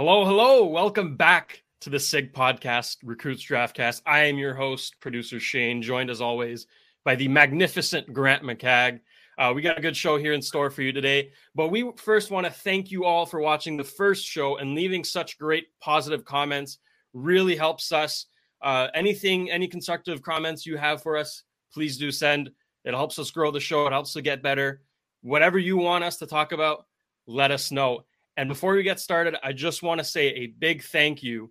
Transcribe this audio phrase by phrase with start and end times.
[0.00, 0.64] Hello, hello.
[0.64, 4.00] Welcome back to the Sick podcast, Recruits Draftcast.
[4.06, 6.68] I am your host, producer Shayne, joined as always
[7.04, 9.00] by the magnificent Grant McCagg.
[9.36, 11.32] Uh, we got a good show here in store for you today.
[11.56, 15.02] But we first want to thank you all for watching the first show and leaving
[15.02, 16.78] such great positive comments.
[17.12, 18.26] Really helps us.
[18.62, 21.42] Uh, anything, any constructive comments you have for us,
[21.74, 22.50] please do send.
[22.84, 23.84] It helps us grow the show.
[23.88, 24.80] It helps to get better.
[25.22, 26.86] Whatever you want us to talk about,
[27.26, 28.04] let us know.
[28.38, 31.50] And before we get started, I just want to say a big thank you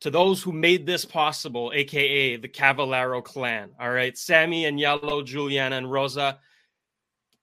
[0.00, 3.72] to those who made this possible, aka the Cavallaro clan.
[3.78, 6.38] All right, Sammy and Yellow, Juliana and Rosa.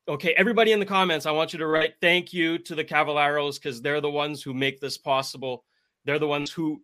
[0.09, 3.61] Okay, everybody in the comments, I want you to write thank you to the Cavallaros
[3.61, 5.63] because they're the ones who make this possible.
[6.05, 6.81] They're the ones who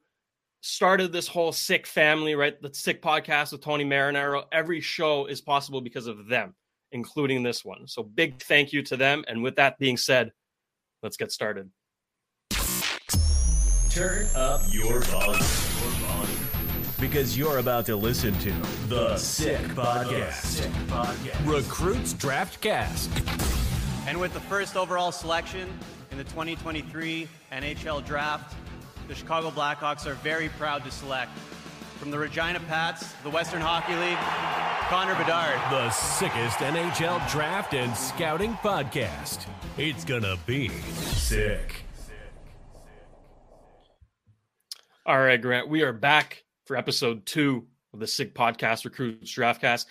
[0.62, 2.62] started this whole sick family, right?
[2.62, 4.44] The sick podcast with Tony Marinaro.
[4.52, 6.54] Every show is possible because of them,
[6.92, 7.88] including this one.
[7.88, 9.26] So big thank you to them.
[9.28, 10.34] And with that being said,
[11.04, 11.70] let's get started.
[13.90, 15.44] Turn up your volume.
[17.00, 18.52] Because you're about to listen to
[18.88, 20.66] The Sick Podcast.
[21.46, 23.12] Recruits Draft Cast.
[24.08, 25.70] And with the first overall selection
[26.12, 28.56] in the 2023 NHL Draft,
[29.08, 31.32] the Chicago Blackhawks are very proud to select
[32.04, 34.18] from the Regina Pats, the Western Hockey League,
[34.90, 35.58] Connor Bedard.
[35.72, 39.46] The sickest NHL draft and scouting podcast.
[39.78, 41.86] It's gonna be sick.
[45.06, 49.86] All right, Grant, we are back for episode two of the Sick Podcast Recruits Draftcast.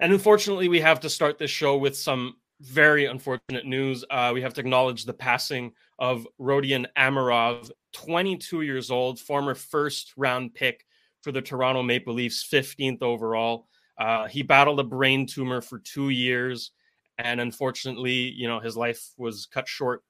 [0.00, 4.04] And unfortunately, we have to start this show with some very unfortunate news.
[4.10, 10.14] Uh, we have to acknowledge the passing of Rodion Amirov, 22 years old, former first
[10.16, 10.84] round pick
[11.24, 13.66] for the Toronto Maple Leafs, 15th overall.
[13.98, 16.70] Uh, he battled a brain tumor for two years,
[17.18, 20.02] and unfortunately, you know, his life was cut short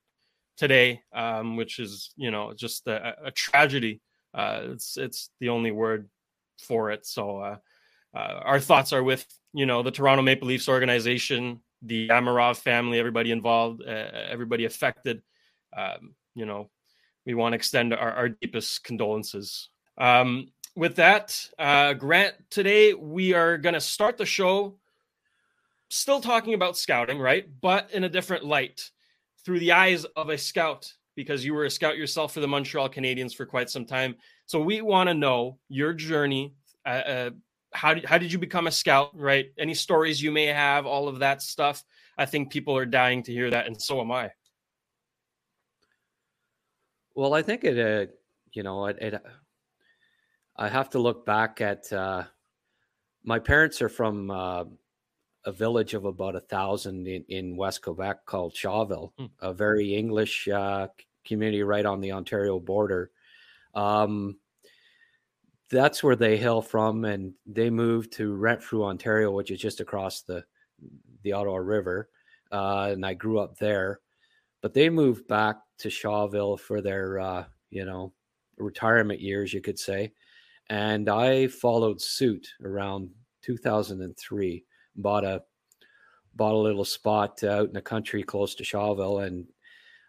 [0.57, 4.01] today, um, which is, you know, just a, a tragedy
[4.35, 6.09] uh, it's it's the only word
[6.59, 7.07] for it.
[7.07, 7.57] So uh,
[8.15, 12.99] uh, our thoughts are with you know the Toronto Maple Leafs organization, the Amirov family,
[12.99, 15.23] everybody involved, everybody affected.
[15.77, 16.71] Um, you know,
[17.25, 19.71] we want to extend our, our deepest condolences.
[19.97, 24.75] Um, with that, uh, Grant, today we are going to start the show
[25.89, 27.49] still talking about scouting, right?
[27.61, 28.91] But in a different light
[29.45, 32.89] through the eyes of a scout because you were a scout yourself for the Montreal
[32.89, 34.17] Canadiens for quite some time.
[34.47, 36.55] So we want to know your journey.
[36.85, 37.31] Uh, uh,
[37.73, 39.11] how did, how did you become a scout?
[39.15, 39.53] Right?
[39.57, 41.85] Any stories you may have, all of that stuff.
[42.19, 44.31] I think people are dying to hear that, and so am I.
[47.17, 48.11] Well, I think it, uh,
[48.53, 49.23] you know, it, it,
[50.57, 51.93] I have to look back at.
[51.93, 52.25] Uh,
[53.25, 54.65] my parents are from uh,
[55.47, 59.31] a village of about a thousand in, in West Quebec called Shawville, mm.
[59.41, 60.89] a very English uh,
[61.25, 63.11] community right on the Ontario border.
[63.75, 64.37] Um,
[65.71, 70.23] that's where they hail from, and they moved to Renfrew, Ontario, which is just across
[70.23, 70.45] the
[71.23, 72.11] the Ottawa River.
[72.53, 74.01] Uh, and I grew up there,
[74.61, 78.13] but they moved back to Shawville for their uh, you know
[78.57, 80.13] retirement years, you could say.
[80.71, 83.11] And I followed suit around
[83.43, 84.65] 2003
[84.97, 85.43] bought a
[86.37, 89.47] bought a little spot out in the country close to Shawville, and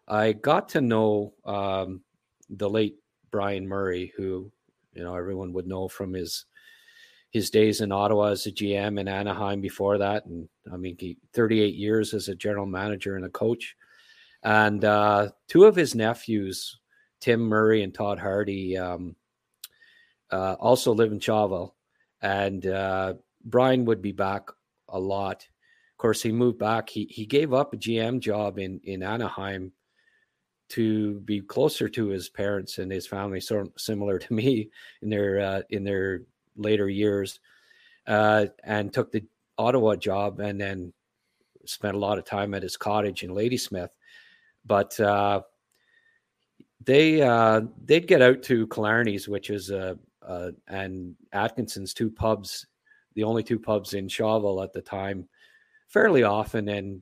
[0.07, 2.01] I got to know um,
[2.49, 2.95] the late
[3.31, 4.51] Brian Murray, who
[4.93, 6.45] you know everyone would know from his
[7.31, 11.17] his days in Ottawa as a GM in Anaheim before that, and I mean, he,
[11.33, 13.75] 38 years as a general manager and a coach.
[14.43, 16.79] And uh, two of his nephews,
[17.19, 19.15] Tim Murray and Todd Hardy, um,
[20.31, 21.73] uh, also live in Shawville.
[22.21, 24.49] And uh, Brian would be back
[24.89, 25.47] a lot.
[25.93, 26.89] Of course, he moved back.
[26.89, 29.71] He he gave up a GM job in in Anaheim
[30.69, 34.69] to be closer to his parents and his family, of similar to me
[35.01, 36.23] in their uh, in their
[36.57, 37.39] later years,
[38.07, 39.23] uh, and took the
[39.57, 40.91] Ottawa job and then
[41.65, 43.91] spent a lot of time at his cottage in Ladysmith.
[44.65, 45.41] But uh,
[46.83, 49.95] they uh, they'd get out to Killarney's, which is uh,
[50.27, 52.65] uh, and Atkinson's two pubs
[53.15, 55.27] the only two pubs in Shawville at the time
[55.87, 56.69] fairly often.
[56.69, 57.01] And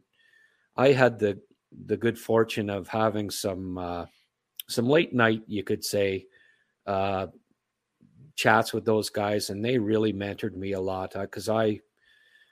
[0.78, 1.40] I had the
[1.86, 4.06] the good fortune of having some uh,
[4.70, 6.28] some late night, you could say,
[6.86, 7.28] uh,
[8.36, 11.80] chats with those guys, and they really mentored me a lot because uh, I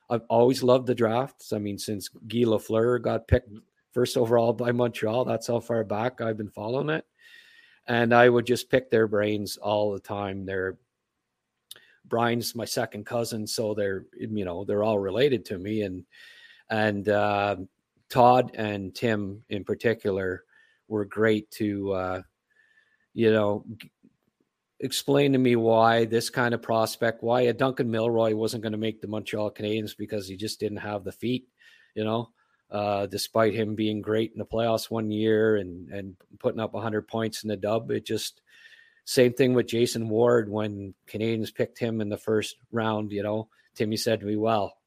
[0.10, 1.54] I've always loved the drafts.
[1.54, 3.50] I mean, since Guy Lafleur got picked
[3.94, 7.06] first overall by Montreal, that's how far back I've been following it.
[7.88, 10.46] And I would just pick their brains all the time.
[10.46, 10.78] They're
[12.06, 16.06] Brian's my second cousin, so they're you know they're all related to me, and
[16.70, 17.56] and uh,
[18.10, 20.44] Todd and Tim in particular
[20.88, 22.22] were great to uh,
[23.14, 23.66] you know,
[24.80, 28.78] explain to me why this kind of prospect, why a Duncan Milroy wasn't going to
[28.78, 31.48] make the Montreal Canadiens because he just didn't have the feet,
[31.96, 32.30] you know,
[32.72, 37.08] uh, despite him being great in the playoffs one year and and putting up 100
[37.08, 37.92] points in the dub.
[37.92, 38.42] It just
[39.06, 43.12] same thing with Jason Ward when Canadiens picked him in the first round.
[43.12, 44.78] You know, Timmy said to me, "Well,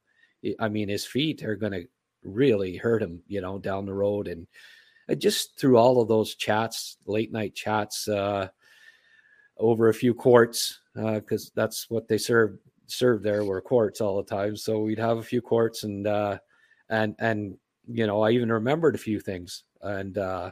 [0.59, 1.87] I mean, his feet are going to
[2.23, 4.47] really hurt him, you know, down the road." And
[5.19, 8.47] just through all of those chats, late night chats, uh,
[9.57, 14.17] over a few quarts, because uh, that's what they served served there were quarts all
[14.17, 14.55] the time.
[14.55, 16.39] So we'd have a few quarts, and uh,
[16.89, 20.51] and and you know, I even remembered a few things, and uh,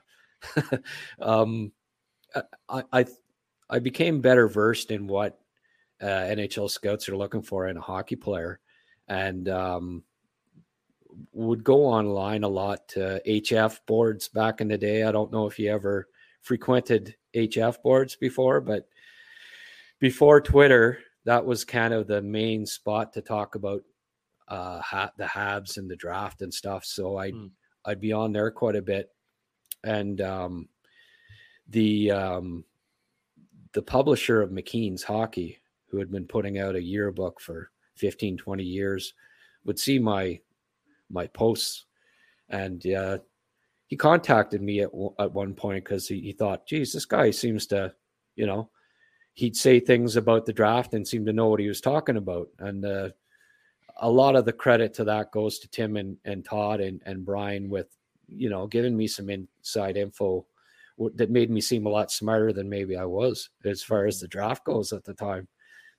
[1.22, 1.72] um,
[2.70, 3.06] I, I
[3.70, 5.40] I became better versed in what
[6.02, 8.60] uh, NHL scouts are looking for in a hockey player,
[9.08, 10.04] and um,
[11.32, 15.04] would go online a lot to HF boards back in the day.
[15.04, 16.08] I don't know if you ever
[16.42, 18.88] frequented HF boards before, but
[20.00, 23.82] before Twitter, that was kind of the main spot to talk about
[24.54, 26.86] uh, ha- the Habs and the draft and stuff.
[26.86, 27.50] So I mm.
[27.86, 29.10] I'd be on there quite a bit,
[29.84, 30.70] and um,
[31.70, 32.64] the um,
[33.74, 35.58] the publisher of McKeen's Hockey,
[35.88, 39.16] who had been putting out a yearbook for 15, 20 years,
[39.66, 40.40] would see my
[41.10, 41.86] my posts,
[42.50, 43.18] and uh,
[43.88, 47.66] he contacted me at at one point because he, he thought, "Geez, this guy seems
[47.68, 47.94] to,
[48.36, 48.70] you know."
[49.36, 52.50] He'd say things about the draft and seem to know what he was talking about,
[52.60, 53.10] and uh,
[53.98, 57.26] a lot of the credit to that goes to Tim and, and Todd and, and
[57.26, 57.88] Brian with,
[58.28, 60.46] you know, giving me some inside info
[61.16, 64.28] that made me seem a lot smarter than maybe I was as far as the
[64.28, 65.48] draft goes at the time.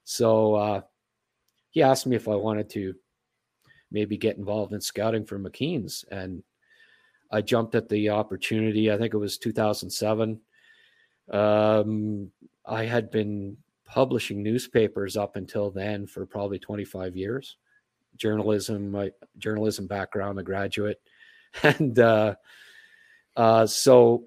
[0.03, 0.81] So uh,
[1.69, 2.95] he asked me if I wanted to
[3.91, 6.43] maybe get involved in scouting for McKeen's, and
[7.31, 8.91] I jumped at the opportunity.
[8.91, 10.39] I think it was 2007.
[11.31, 12.31] Um,
[12.65, 17.57] I had been publishing newspapers up until then for probably 25 years.
[18.15, 21.01] Journalism, my journalism background, a graduate,
[21.63, 22.35] and uh,
[23.35, 24.25] uh, so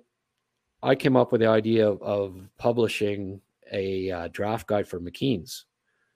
[0.82, 3.40] I came up with the idea of, of publishing
[3.72, 5.66] a uh, draft guide for McKeen's.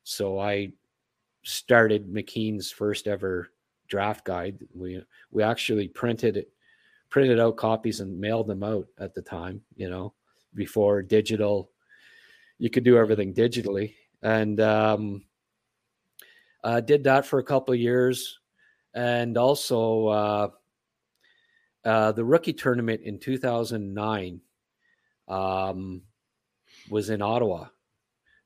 [0.05, 0.73] So I
[1.43, 3.51] started McKeen's first ever
[3.89, 4.59] draft guide.
[4.75, 6.53] We we actually printed it,
[7.11, 9.61] printed out copies and mailed them out at the time.
[9.77, 10.15] You know,
[10.55, 11.71] before digital,
[12.59, 15.25] you could do everything digitally, and um,
[16.65, 18.39] I did that for a couple years,
[18.95, 20.49] and also uh,
[21.85, 24.41] uh, the rookie tournament in 2009
[25.29, 26.03] um,
[26.89, 27.67] was in Ottawa.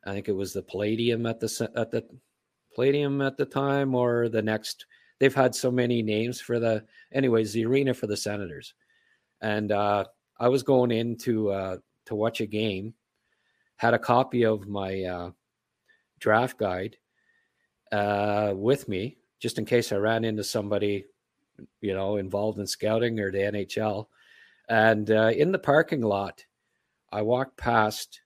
[0.06, 2.06] I think it was the Palladium at the at the
[2.74, 4.86] Palladium at the time, or the next.
[5.18, 8.74] They've had so many names for the, anyways, the arena for the Senators,
[9.40, 10.04] and uh,
[10.38, 11.76] I was going in to uh,
[12.06, 12.94] to watch a game.
[13.76, 15.30] Had a copy of my uh,
[16.18, 16.96] draft guide
[17.96, 21.04] uh, with me, just in case I ran into somebody,
[21.80, 24.06] you know, involved in scouting or the NHL.
[24.68, 26.44] And uh, in the parking lot,
[27.12, 28.20] I walked past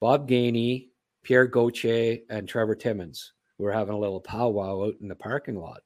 [0.00, 0.88] Bob Gainey,
[1.22, 3.32] Pierre Gauthier, and Trevor Timmins.
[3.58, 5.82] We were having a little powwow out in the parking lot.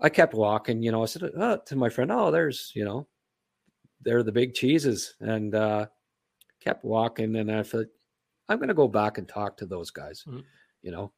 [0.00, 1.02] I kept walking, you know.
[1.02, 3.06] I said oh, to my friend, "Oh, there's, you know,
[4.02, 5.86] they're the big cheeses," and uh,
[6.60, 7.36] kept walking.
[7.36, 7.86] And I thought,
[8.48, 10.24] I'm going to go back and talk to those guys.
[10.26, 10.40] Mm-hmm.
[10.82, 11.12] You know,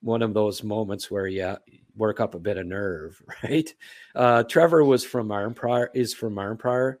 [0.00, 1.56] one of those moments where you
[1.96, 3.74] work up a bit of nerve, right?
[4.14, 6.96] Uh, Trevor was from Arnprior, is from Arnprior,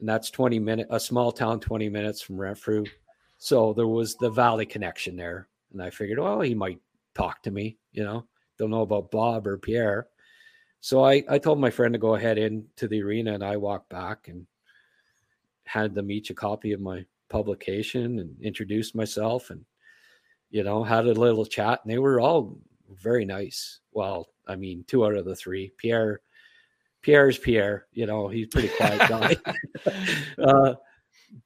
[0.00, 2.84] and that's 20 minutes, a small town 20 minutes from Renfrew.
[3.38, 5.48] So there was the valley connection there.
[5.72, 6.80] And I figured, well, he might
[7.14, 8.24] talk to me, you know,
[8.58, 10.08] don't know about Bob or Pierre.
[10.80, 13.88] So I, I told my friend to go ahead into the arena and I walked
[13.88, 14.46] back and
[15.64, 19.64] had them each a copy of my publication and introduced myself and,
[20.52, 22.56] you know, had a little chat and they were all
[22.88, 23.80] very nice.
[23.90, 25.72] Well, I mean, two out of the three.
[25.78, 26.20] Pierre
[27.00, 27.86] Pierre's Pierre.
[27.92, 29.36] You know, he's pretty quiet guy.
[30.42, 30.74] uh,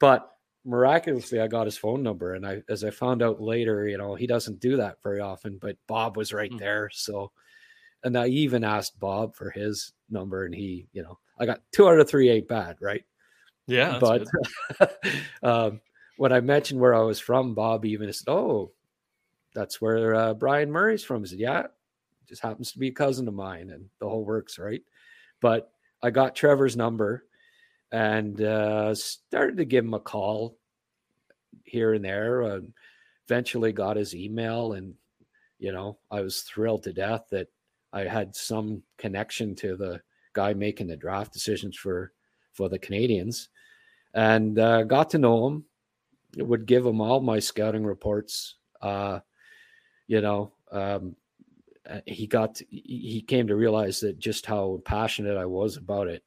[0.00, 0.30] but
[0.64, 4.16] miraculously, I got his phone number, and I, as I found out later, you know,
[4.16, 5.58] he doesn't do that very often.
[5.58, 6.58] But Bob was right mm.
[6.58, 7.32] there, so.
[8.04, 11.88] And I even asked Bob for his number, and he, you know, I got two
[11.88, 13.02] out of three ain't bad, right?
[13.66, 14.26] Yeah, but
[15.42, 15.80] um,
[16.16, 18.70] when I mentioned where I was from, Bob even said, "Oh,
[19.56, 21.66] that's where uh, Brian Murray's from." I said, "Yeah,
[22.28, 24.82] just happens to be a cousin of mine," and the whole works, right?
[25.40, 25.70] But
[26.02, 27.24] I got Trevor's number
[27.90, 30.58] and uh, started to give him a call
[31.64, 32.42] here and there.
[32.42, 32.60] Uh,
[33.26, 34.94] eventually got his email, and
[35.58, 37.48] you know, I was thrilled to death that
[37.92, 42.12] I had some connection to the guy making the draft decisions for
[42.52, 43.48] for the Canadiens
[44.16, 45.64] and uh, got to know him.
[46.38, 48.56] would give him all my scouting reports.
[48.80, 49.20] Uh,
[50.06, 51.16] you know, um,
[51.88, 56.24] uh, he got he came to realize that just how passionate I was about it,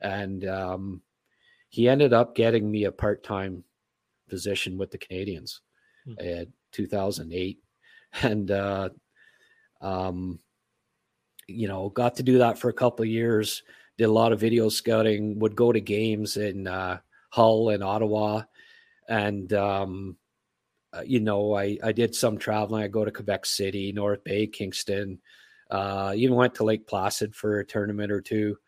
[0.00, 1.02] and um,
[1.68, 3.64] he ended up getting me a part time
[4.28, 5.60] position with the Canadiens
[6.04, 6.18] hmm.
[6.18, 7.58] in 2008,
[8.22, 8.88] and uh,
[9.80, 10.38] um,
[11.46, 13.62] you know got to do that for a couple of years.
[13.98, 15.38] Did a lot of video scouting.
[15.40, 16.98] Would go to games in uh,
[17.30, 18.42] Hull and Ottawa,
[19.08, 20.16] and um,
[20.92, 22.84] uh, you know, I, I did some traveling.
[22.84, 25.18] I go to Quebec City, North Bay, Kingston,
[25.70, 28.58] uh, even went to Lake Placid for a tournament or two,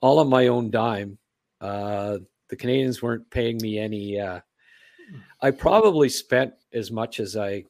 [0.00, 1.18] all on my own dime.
[1.60, 4.20] Uh, the Canadiens weren't paying me any.
[4.20, 4.40] Uh,
[5.42, 7.64] I probably spent as much as I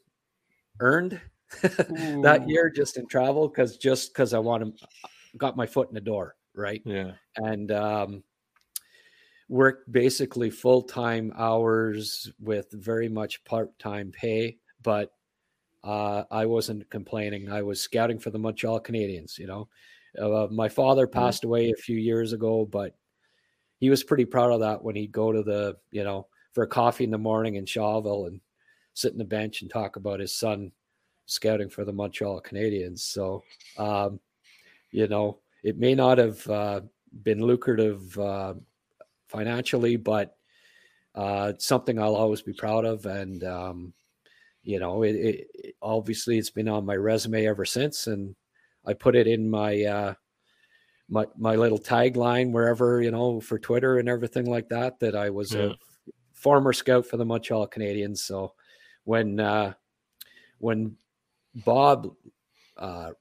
[0.80, 1.20] earned
[1.62, 4.86] that year just in travel because just because I want to
[5.38, 6.82] got my foot in the door, right?
[6.84, 8.22] Yeah, and um,
[9.48, 15.12] worked basically full time hours with very much part time pay, but
[15.84, 17.50] uh, I wasn't complaining.
[17.50, 19.38] I was scouting for the Montreal Canadiens.
[19.38, 19.68] You know,
[20.20, 21.18] uh, my father mm-hmm.
[21.18, 22.94] passed away a few years ago, but
[23.78, 26.68] he was pretty proud of that when he'd go to the you know for a
[26.68, 28.40] coffee in the morning in Shawville and
[28.94, 30.72] sit in the bench and talk about his son
[31.26, 33.00] scouting for the Montreal Canadiens.
[33.00, 33.44] So,
[33.76, 34.18] um,
[34.90, 36.80] you know, it may not have uh,
[37.22, 38.54] been lucrative uh,
[39.28, 40.36] financially, but
[41.14, 43.06] uh, it's something I'll always be proud of.
[43.06, 43.92] And, um,
[44.62, 48.06] you know, it, it, obviously it's been on my resume ever since.
[48.06, 48.34] And
[48.86, 50.14] I put it in my, uh,
[51.08, 55.30] my, my little tagline wherever, you know, for Twitter and everything like that, that I
[55.30, 55.70] was yeah.
[55.70, 55.74] a
[56.34, 58.18] former scout for the Montreal Canadiens.
[58.18, 58.52] So
[59.04, 59.72] when, uh,
[60.58, 60.96] when
[61.54, 62.14] Bob,
[62.76, 63.12] uh,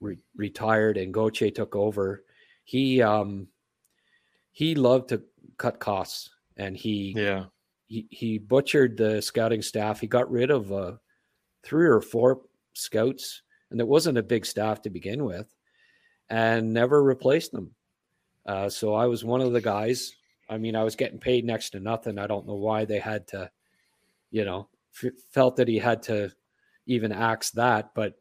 [0.00, 2.24] re- retired and Gauthier took over,
[2.64, 3.48] he, um,
[4.54, 5.20] he loved to
[5.58, 7.44] cut costs and he yeah.
[7.86, 10.00] he, he butchered the scouting staff.
[10.00, 10.92] He got rid of uh,
[11.64, 12.40] three or four
[12.72, 15.52] scouts and it wasn't a big staff to begin with
[16.30, 17.72] and never replaced them.
[18.46, 20.12] Uh, so i was one of the guys.
[20.48, 22.18] I mean i was getting paid next to nothing.
[22.18, 23.50] I don't know why they had to
[24.30, 24.68] you know
[25.02, 26.30] f- felt that he had to
[26.86, 28.14] even axe that but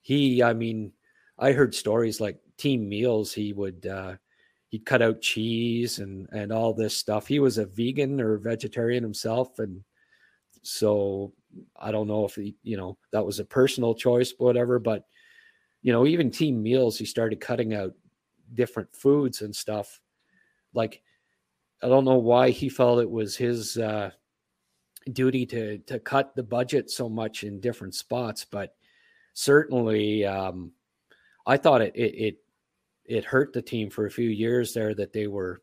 [0.00, 0.90] he i mean
[1.38, 4.14] i heard stories like team meals he would uh,
[4.68, 7.26] he'd cut out cheese and and all this stuff.
[7.26, 9.82] He was a vegan or vegetarian himself, and
[10.62, 11.32] so
[11.76, 14.78] I don't know if he, you know, that was a personal choice, whatever.
[14.78, 15.04] But
[15.82, 17.92] you know, even team meals, he started cutting out
[18.54, 20.00] different foods and stuff.
[20.74, 21.02] Like
[21.82, 24.10] I don't know why he felt it was his uh,
[25.12, 28.74] duty to to cut the budget so much in different spots, but
[29.34, 30.72] certainly um,
[31.46, 32.36] I thought it, it, it
[33.08, 35.62] it hurt the team for a few years there that they were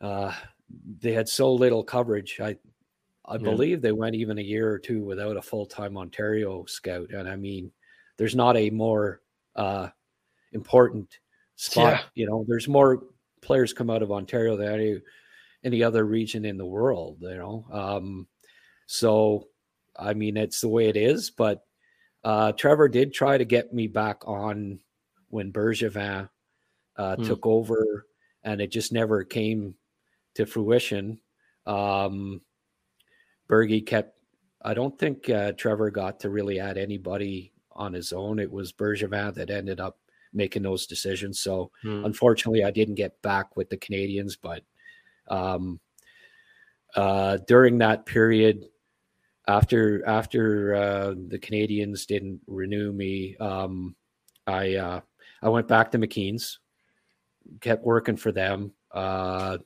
[0.00, 0.32] uh,
[1.00, 2.38] they had so little coverage.
[2.40, 2.56] I
[3.24, 3.38] I yeah.
[3.38, 7.28] believe they went even a year or two without a full time Ontario scout, and
[7.28, 7.72] I mean,
[8.16, 9.20] there's not a more
[9.56, 9.88] uh,
[10.52, 11.18] important
[11.56, 11.92] spot.
[11.92, 12.00] Yeah.
[12.14, 13.02] You know, there's more
[13.42, 15.00] players come out of Ontario than any
[15.64, 17.18] any other region in the world.
[17.20, 18.28] You know, um,
[18.86, 19.48] so
[19.98, 21.30] I mean, it's the way it is.
[21.30, 21.64] But
[22.22, 24.78] uh, Trevor did try to get me back on
[25.36, 26.30] when Bergevin
[26.96, 27.24] uh, hmm.
[27.24, 28.06] took over,
[28.42, 29.74] and it just never came
[30.34, 31.20] to fruition.
[31.66, 32.40] Um,
[33.48, 34.18] Bergie kept.
[34.62, 38.38] I don't think uh, Trevor got to really add anybody on his own.
[38.38, 39.98] It was Bergevin that ended up
[40.32, 41.38] making those decisions.
[41.38, 42.06] So hmm.
[42.06, 44.62] unfortunately, I didn't get back with the Canadiens, but
[45.28, 45.78] um,
[46.96, 48.64] uh, during that period,
[49.46, 53.94] after after uh, the Canadiens didn't renew me, um,
[54.46, 55.00] I uh,
[55.42, 56.58] I went back to McKeen's,
[57.60, 58.72] kept working for them.
[58.92, 59.58] Uh,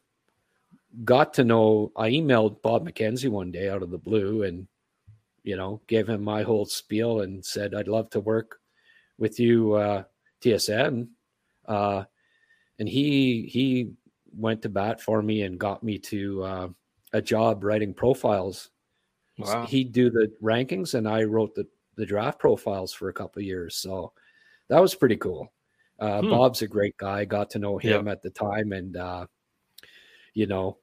[1.05, 1.93] got to know.
[1.97, 4.67] I emailed Bob McKenzie one day out of the blue, and
[5.43, 8.61] you know, gave him my whole spiel and said, "I'd love to work
[9.19, 10.05] with you, uh,
[10.43, 11.09] TSN."
[11.67, 12.05] Uh,
[12.79, 13.93] and he he
[14.37, 16.69] went to bat for me and got me to uh,
[17.12, 18.71] a job writing profiles.
[19.39, 19.67] Wow.
[19.67, 23.77] He'd do the rankings, and I wrote the the draft profiles for a couple years.
[23.77, 24.12] So
[24.69, 25.53] that was pretty cool.
[26.00, 26.30] Uh, hmm.
[26.30, 27.25] Bob's a great guy.
[27.25, 29.26] Got to know him at the time, and uh,
[30.33, 30.78] you know,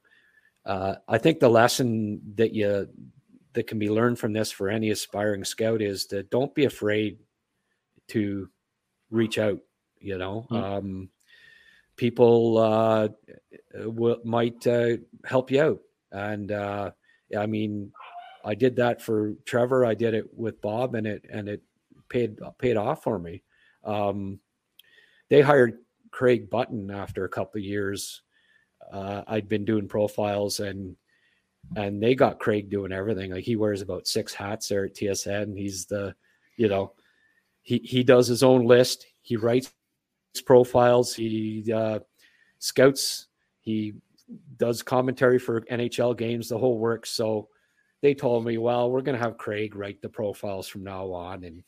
[0.66, 2.88] uh, I think the lesson that you
[3.54, 7.18] that can be learned from this for any aspiring scout is that don't be afraid
[8.10, 8.48] to
[9.10, 9.60] reach out.
[10.00, 10.56] You know, hmm.
[10.56, 11.10] um,
[11.96, 13.08] people uh,
[13.74, 15.80] w- might uh, help you out,
[16.12, 16.92] and uh,
[17.36, 17.92] I mean,
[18.46, 19.84] I did that for Trevor.
[19.84, 21.64] I did it with Bob, and it and it
[22.10, 23.42] paid paid off for me.
[23.84, 24.40] Um,
[25.30, 25.80] they hired
[26.12, 28.22] Craig Button after a couple of years.
[28.92, 30.96] Uh, I'd been doing profiles, and
[31.76, 33.32] and they got Craig doing everything.
[33.32, 35.58] Like he wears about six hats there at TSN.
[35.58, 36.16] He's the,
[36.56, 36.94] you know,
[37.64, 39.06] he he does his own list.
[39.22, 39.74] He writes
[40.46, 41.14] profiles.
[41.14, 42.00] He uh,
[42.60, 43.28] scouts.
[43.60, 43.96] He
[44.58, 46.50] does commentary for NHL games.
[46.50, 47.10] The whole works.
[47.10, 47.50] So
[48.02, 51.44] they told me, well, we're to have Craig write the profiles from now on.
[51.44, 51.64] And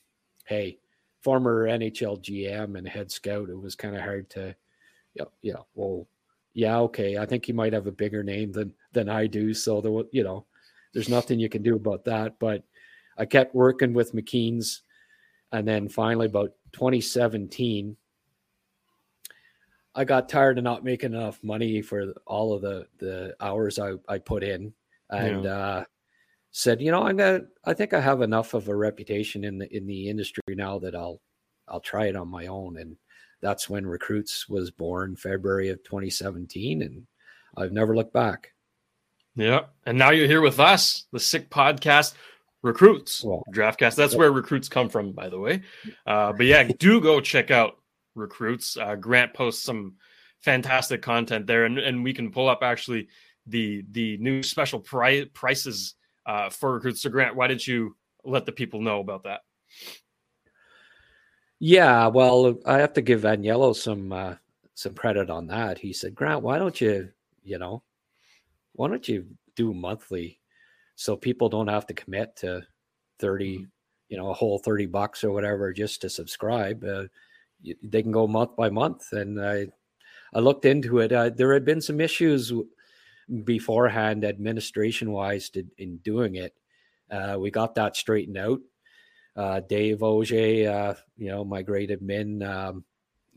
[0.46, 0.80] hey,
[1.22, 4.56] former NHL GM and head scout, it was kind of hard to,
[5.14, 6.08] yeah, you know, well,
[6.54, 7.18] yeah, okay.
[7.18, 9.54] I think he might have a bigger name than than I do.
[9.54, 10.46] So there, you know,
[10.94, 12.40] there's nothing you can do about that.
[12.40, 12.64] But
[13.18, 14.82] I kept working with McKeen's,
[15.52, 17.96] and then finally, about 2017,
[19.96, 23.94] I got tired of not making enough money for all of the the hours I
[24.08, 24.74] I put in,
[25.10, 25.52] and yeah.
[25.52, 25.84] uh,
[26.52, 27.42] said, you know, I'm gonna.
[27.66, 30.96] I think I have enough of a reputation in the in the industry now that
[30.96, 31.22] I'll
[31.68, 32.98] I'll try it on my own and
[33.42, 37.08] that's when Recruits was born, February of 2017, and
[37.56, 38.54] I've never looked back.
[39.36, 42.14] Yeah, and now you're here with us, the Sick Podcast
[42.62, 43.96] Recruits well, Draftcast.
[43.96, 45.62] That's where recruits come from, by the way.
[46.06, 47.78] Uh, but yeah, do go check out
[48.16, 48.76] Recruits.
[48.76, 49.94] Uh, Grant posts some
[50.42, 53.08] fantastic content there, and, and we can pull up actually
[53.48, 55.96] the the new special pri- prices
[56.30, 57.02] uh, for recruits.
[57.02, 59.42] So Grant, why did you let the people know about that?
[61.60, 64.36] Yeah, well, I have to give Agnello some uh,
[64.76, 65.80] some credit on that.
[65.80, 67.10] He said, Grant, why don't you,
[67.44, 67.82] you know,
[68.74, 70.40] why don't you do monthly
[70.96, 72.62] so people don't have to commit to
[73.20, 73.64] 30, mm-hmm.
[74.10, 76.84] you know, a whole 30 bucks or whatever just to subscribe.
[76.84, 77.06] Uh,
[77.84, 79.12] they can go month by month.
[79.12, 79.68] And I,
[80.34, 81.12] I looked into it.
[81.12, 82.54] Uh, there had been some issues
[83.44, 86.54] beforehand, administration wise, in doing it.
[87.12, 88.60] Uh, we got that straightened out
[89.40, 92.84] uh, Dave Oje, uh, you know, my great admin, um,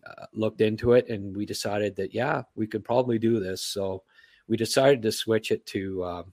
[0.05, 3.65] uh, looked into it and we decided that, yeah, we could probably do this.
[3.65, 4.03] So
[4.49, 6.33] we decided to switch it to um,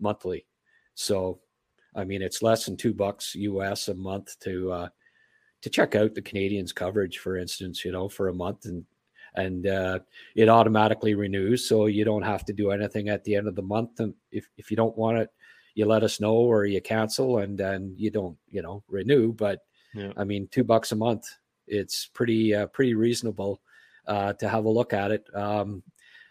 [0.00, 0.46] monthly.
[0.96, 1.38] So,
[1.94, 4.88] I mean, it's less than two bucks US a month to, uh,
[5.62, 8.84] to check out the Canadiens coverage, for instance, you know, for a month and,
[9.34, 9.98] and uh,
[10.34, 11.68] it automatically renews.
[11.68, 14.00] So you don't have to do anything at the end of the month.
[14.00, 15.30] And if, if you don't want it,
[15.78, 19.60] you let us know or you cancel and then you don't you know renew but
[19.94, 20.12] yeah.
[20.16, 21.24] i mean two bucks a month
[21.68, 23.60] it's pretty uh, pretty reasonable
[24.08, 25.82] uh, to have a look at it um,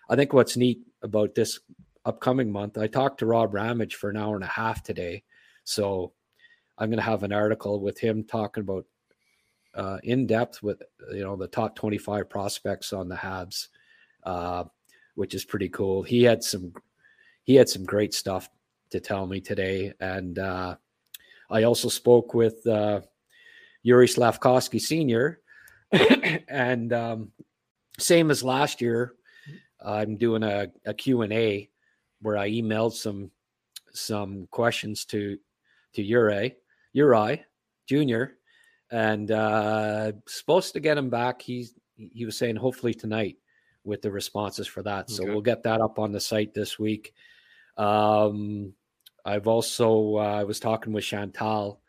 [0.10, 1.62] i think what's neat about this
[2.04, 5.24] upcoming month i talked to rob ramage for an hour and a half today
[5.64, 6.12] so
[6.78, 8.86] i'm going to have an article with him talking about
[9.78, 10.82] uh, in depth with
[11.14, 13.68] you know the top 25 prospects on the habs
[14.24, 14.64] uh,
[15.16, 16.74] which is pretty cool he had some
[17.44, 18.50] he had some great stuff
[18.90, 19.94] to tell me today.
[20.00, 20.76] And uh,
[21.50, 23.02] I also spoke with uh,
[23.84, 25.42] Yuri Slafkovsky Sr.
[26.48, 27.32] and um,
[27.98, 29.14] same as last year,
[29.84, 31.70] I'm doing a, a Q&A
[32.22, 33.32] where I emailed some
[33.94, 35.40] some questions to
[35.94, 36.56] to Yuri
[36.94, 37.44] Yuri
[37.88, 38.24] Jr.
[38.92, 41.42] And uh, supposed to get him back.
[41.42, 43.38] He's he was saying hopefully tonight
[43.84, 45.10] with the responses for that.
[45.10, 45.32] So okay.
[45.32, 47.14] we'll get that up on the site this week.
[47.78, 48.74] Um,
[49.26, 51.82] I've also uh, I was talking with Chantal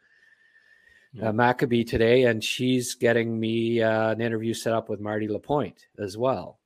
[1.23, 5.87] uh, Machabée today, and she's getting me uh, an interview set up with Marty Lapointe
[5.99, 6.59] as well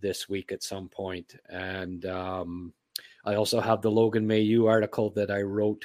[0.00, 1.36] this week at some point.
[1.48, 2.72] And um,
[3.24, 5.84] I also have the Logan Mailloux article that I wrote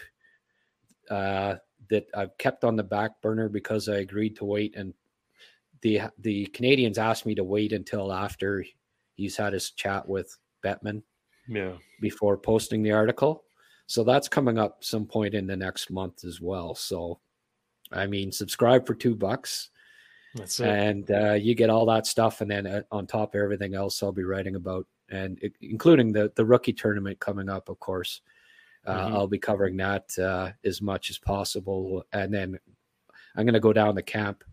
[1.10, 1.56] uh,
[1.90, 4.76] that I've kept on the back burner because I agreed to wait.
[4.76, 4.94] And
[5.82, 8.66] the the Canadiens asked me to wait until after
[9.16, 11.04] he's had his chat with Bettman,
[11.48, 13.44] yeah, before posting the article.
[13.88, 16.76] So that's coming up some point in the next month as well.
[16.76, 17.20] So,
[17.92, 19.70] I mean, subscribe for two bucks.
[20.36, 20.68] That's it.
[20.68, 24.04] And uh, you get all that stuff, and then uh, on top of everything else,
[24.04, 28.22] I'll be writing about, and it, including the the rookie tournament coming up, of course.
[28.88, 29.16] Uh, mm-hmm.
[29.16, 32.58] I'll be covering that uh, as much as possible, and then
[33.36, 34.44] I'm going to go down to camp,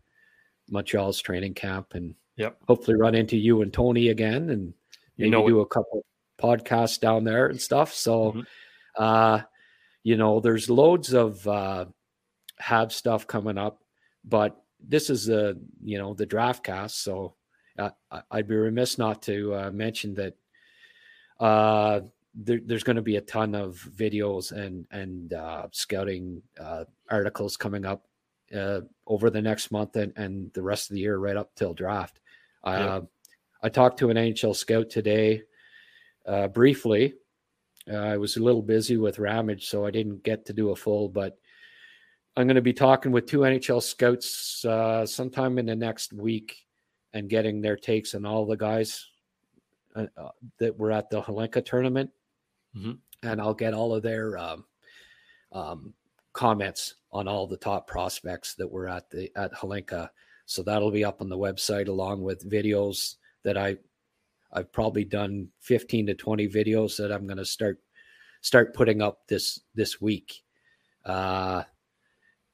[0.70, 2.58] Montreal's training camp, and yep.
[2.68, 4.74] hopefully run into you and Tony again, and
[5.16, 6.04] maybe you know do a couple
[6.38, 7.94] podcasts down there and stuff.
[7.94, 8.32] So.
[8.32, 8.40] Mm-hmm
[8.96, 9.40] uh,
[10.02, 11.86] you know, there's loads of uh,
[12.58, 13.82] have stuff coming up,
[14.24, 17.34] but this is the you know the draft cast, so
[17.78, 17.90] uh,
[18.30, 20.34] I'd be remiss not to uh, mention that
[21.40, 22.00] uh,
[22.34, 27.56] there, there's going to be a ton of videos and and uh, scouting uh, articles
[27.56, 28.04] coming up
[28.54, 31.74] uh, over the next month and, and the rest of the year, right up till
[31.74, 32.20] draft.
[32.62, 33.02] Uh,
[33.62, 35.42] I talked to an NHL scout today
[36.26, 37.14] uh, briefly
[37.90, 40.76] uh, I was a little busy with Ramage, so I didn't get to do a
[40.76, 41.38] full, but
[42.36, 46.66] I'm going to be talking with two NHL scouts uh, sometime in the next week
[47.12, 49.06] and getting their takes on all the guys
[50.58, 52.10] that were at the Hlinka tournament.
[52.76, 52.92] Mm-hmm.
[53.22, 54.64] and I'll get all of their um,
[55.52, 55.94] um,
[56.32, 60.08] comments on all the top prospects that were at the at Hlinka.
[60.46, 63.76] So that'll be up on the website along with videos that I
[64.52, 67.78] I've probably done 15 to 20 videos that I'm going to start
[68.40, 70.42] start putting up this this week.
[71.04, 71.62] Uh,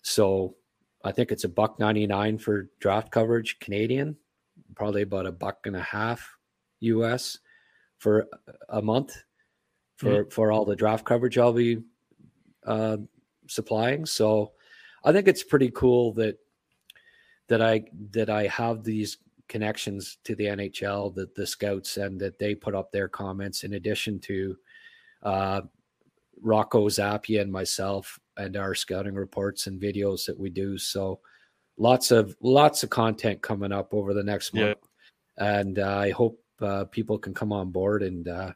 [0.02, 0.56] so
[1.02, 4.16] I think it's a buck 99 for draft coverage Canadian,
[4.74, 6.36] probably about a buck and a half
[6.80, 7.38] US
[7.98, 8.26] for
[8.68, 9.22] a month
[10.00, 10.30] for mm-hmm.
[10.30, 11.82] for all the draft coverage I'll be
[12.66, 12.96] uh,
[13.46, 14.06] supplying.
[14.06, 14.52] So
[15.04, 16.38] I think it's pretty cool that
[17.48, 22.38] that I that I have these connections to the NHL, that the scouts, and that
[22.38, 24.56] they put up their comments in addition to
[25.22, 25.60] uh,
[26.40, 30.78] Rocco Zappia and myself and our scouting reports and videos that we do.
[30.78, 31.20] So
[31.76, 34.78] lots of lots of content coming up over the next month,
[35.36, 35.56] yeah.
[35.58, 38.52] and uh, I hope uh, people can come on board and uh,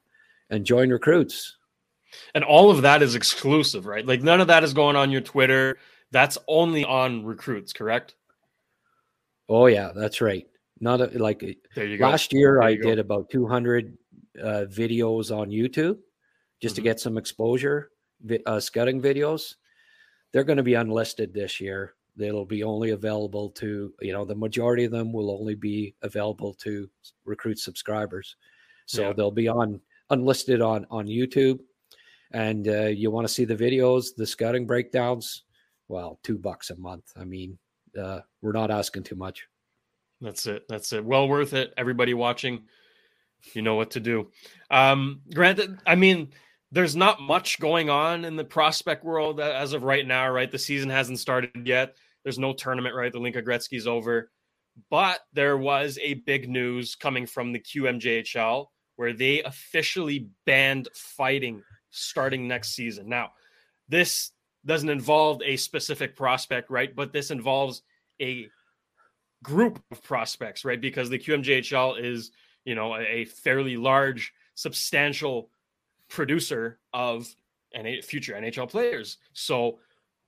[0.50, 1.57] and join recruits.
[2.35, 4.07] And all of that is exclusive, right?
[4.07, 5.78] Like none of that is going on your Twitter.
[6.12, 8.14] That's only on recruits, correct?
[9.48, 10.46] Oh yeah, that's right.
[10.80, 11.44] Not a, like
[11.98, 13.96] last year, I did about 200
[14.40, 15.98] uh, videos on YouTube
[16.61, 16.83] just mm-hmm.
[16.83, 17.90] to get some exposure,
[18.46, 19.54] uh, scouting videos.
[20.33, 21.94] They're going to be unlisted this year.
[22.16, 26.54] They'll be only available to, you know, the majority of them will only be available
[26.54, 26.88] to
[27.24, 28.37] recruit subscribers.
[28.87, 29.12] So yeah.
[29.12, 29.80] they'll be on
[30.11, 31.61] unlisted on on YouTube.
[32.33, 35.45] And uh, you want to see the videos, the scouting breakdowns?
[35.88, 37.05] Well, two bucks a month.
[37.17, 37.59] I mean,
[38.01, 39.47] uh, we're not asking too much.
[40.21, 40.64] That's it.
[40.69, 41.05] That's it.
[41.05, 41.73] Well worth it.
[41.77, 42.64] Everybody watching,
[43.53, 44.31] you know what to do.
[44.71, 46.33] Um, granted, I mean,
[46.73, 50.51] there's not much going on in the prospect world as of right now, right?
[50.51, 51.95] The season hasn't started yet.
[52.25, 53.12] There's no tournament, right?
[53.12, 54.31] The Hlinka Gretzky's over.
[54.90, 61.62] But there was a big news coming from the QMJHL where they officially banned fighting
[61.90, 63.09] starting next season.
[63.09, 63.33] Now,
[63.88, 64.33] this
[64.66, 66.94] doesn't involve a specific prospect, right?
[66.94, 67.83] But this involves
[68.20, 68.48] a
[69.42, 70.80] group of prospects, right?
[70.80, 72.30] Because the QMJHL is,
[72.64, 75.50] you know, a fairly large, substantial
[76.09, 77.28] producer of
[77.74, 79.18] any future NHL players.
[79.33, 79.78] So,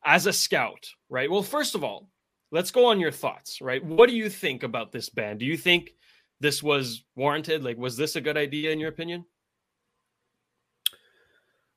[0.05, 1.31] as a scout, right?
[1.31, 2.09] Well, first of all,
[2.52, 3.85] let's go on your thoughts, right?
[3.85, 5.38] What do you think about this ban?
[5.38, 5.94] Do you think
[6.40, 7.64] this was warranted?
[7.64, 9.25] Like, was this a good idea in your opinion?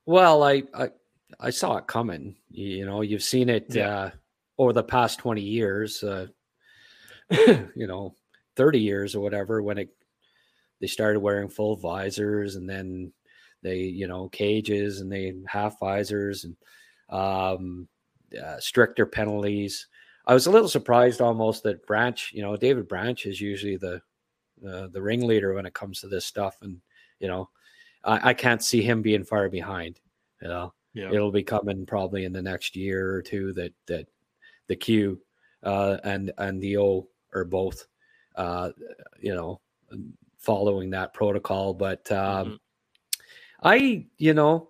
[0.05, 0.89] Well, I I,
[1.39, 2.35] I saw it coming.
[2.49, 3.89] You know, you've seen it yeah.
[3.89, 4.11] uh,
[4.57, 6.03] over the past twenty years.
[6.03, 6.27] Uh,
[7.29, 8.15] you know,
[8.55, 9.89] thirty years or whatever when it
[10.81, 13.11] they started wearing full visors and then
[13.61, 16.55] they you know cages and they half visors and
[17.09, 17.87] um,
[18.41, 19.87] uh, stricter penalties.
[20.25, 24.01] I was a little surprised almost that Branch, you know, David Branch is usually the
[24.67, 26.79] uh, the ringleader when it comes to this stuff, and
[27.19, 27.49] you know,
[28.03, 29.99] I, I can't see him being far behind.
[30.41, 31.11] You know, yeah.
[31.11, 34.07] it'll be coming probably in the next year or two that that
[34.67, 35.19] the Q
[35.63, 37.85] uh, and and the O are both,
[38.35, 38.71] uh,
[39.19, 39.59] you know,
[40.37, 41.73] following that protocol.
[41.73, 42.55] But um, mm-hmm.
[43.61, 44.69] I, you know,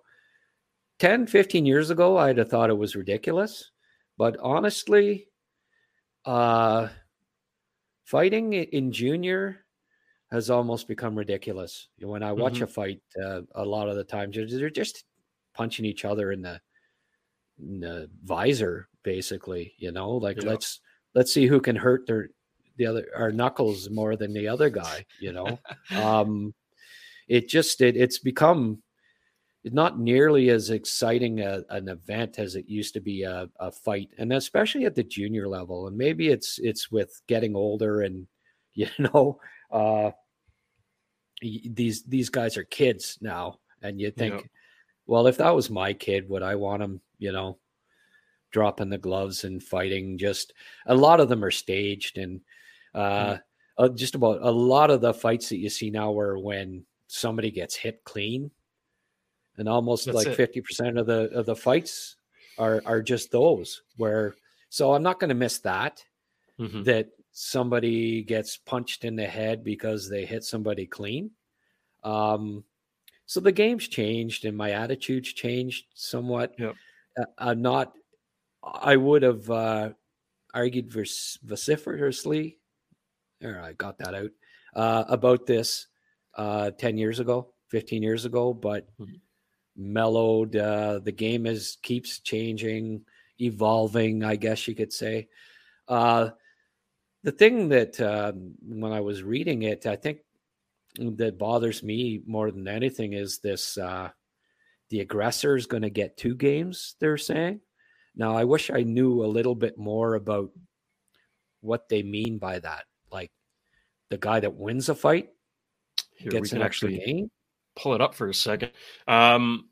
[0.98, 3.70] 10, 15 years ago, I'd have thought it was ridiculous.
[4.18, 5.28] But honestly,
[6.26, 6.88] uh,
[8.04, 9.64] fighting in junior
[10.32, 11.88] has almost become ridiculous.
[12.00, 12.64] When I watch mm-hmm.
[12.64, 15.04] a fight, uh, a lot of the times they're just
[15.54, 16.60] punching each other in the,
[17.58, 19.74] in the visor, basically.
[19.78, 20.50] You know, like yeah.
[20.50, 20.80] let's
[21.14, 22.30] let's see who can hurt their
[22.76, 25.04] the other our knuckles more than the other guy.
[25.20, 25.58] You know,
[25.96, 26.54] um,
[27.28, 28.82] it just it, it's become
[29.64, 34.08] not nearly as exciting a, an event as it used to be a, a fight,
[34.16, 35.88] and especially at the junior level.
[35.88, 38.26] And maybe it's it's with getting older and
[38.74, 40.10] you know uh,
[41.40, 44.46] these these guys are kids now, and you think, yeah.
[45.06, 47.58] well, if that was my kid, would I want him, you know,
[48.50, 50.18] dropping the gloves and fighting?
[50.18, 50.52] Just
[50.86, 52.40] a lot of them are staged, and
[52.94, 53.40] uh, mm.
[53.78, 57.50] uh, just about a lot of the fights that you see now are when somebody
[57.50, 58.50] gets hit clean,
[59.56, 62.16] and almost That's like fifty percent of the of the fights
[62.58, 64.34] are are just those where.
[64.72, 66.04] So I'm not going to miss that.
[66.60, 66.82] Mm-hmm.
[66.84, 67.08] That
[67.42, 71.30] somebody gets punched in the head because they hit somebody clean.
[72.04, 72.64] Um,
[73.24, 76.54] so the game's changed and my attitude's changed somewhat.
[76.58, 76.74] Yep.
[77.18, 77.94] Uh, I'm not,
[78.62, 79.90] I would have uh,
[80.52, 82.58] argued vociferously,
[83.42, 84.30] or I got that out,
[84.76, 85.86] uh, about this
[86.36, 89.14] uh, 10 years ago, 15 years ago, but mm-hmm.
[89.76, 90.56] mellowed.
[90.56, 93.00] Uh, the game is keeps changing,
[93.40, 95.28] evolving, I guess you could say.
[95.88, 96.30] Uh,
[97.22, 100.18] the thing that um, when I was reading it, I think
[100.96, 104.10] that bothers me more than anything is this uh,
[104.88, 106.96] the aggressor is going to get two games.
[107.00, 107.60] They're saying.
[108.16, 110.50] Now, I wish I knew a little bit more about
[111.60, 112.84] what they mean by that.
[113.12, 113.30] Like
[114.08, 115.28] the guy that wins a fight
[116.16, 117.30] Here, gets an extra game.
[117.76, 118.72] pull it up for a second.
[119.06, 119.68] Um,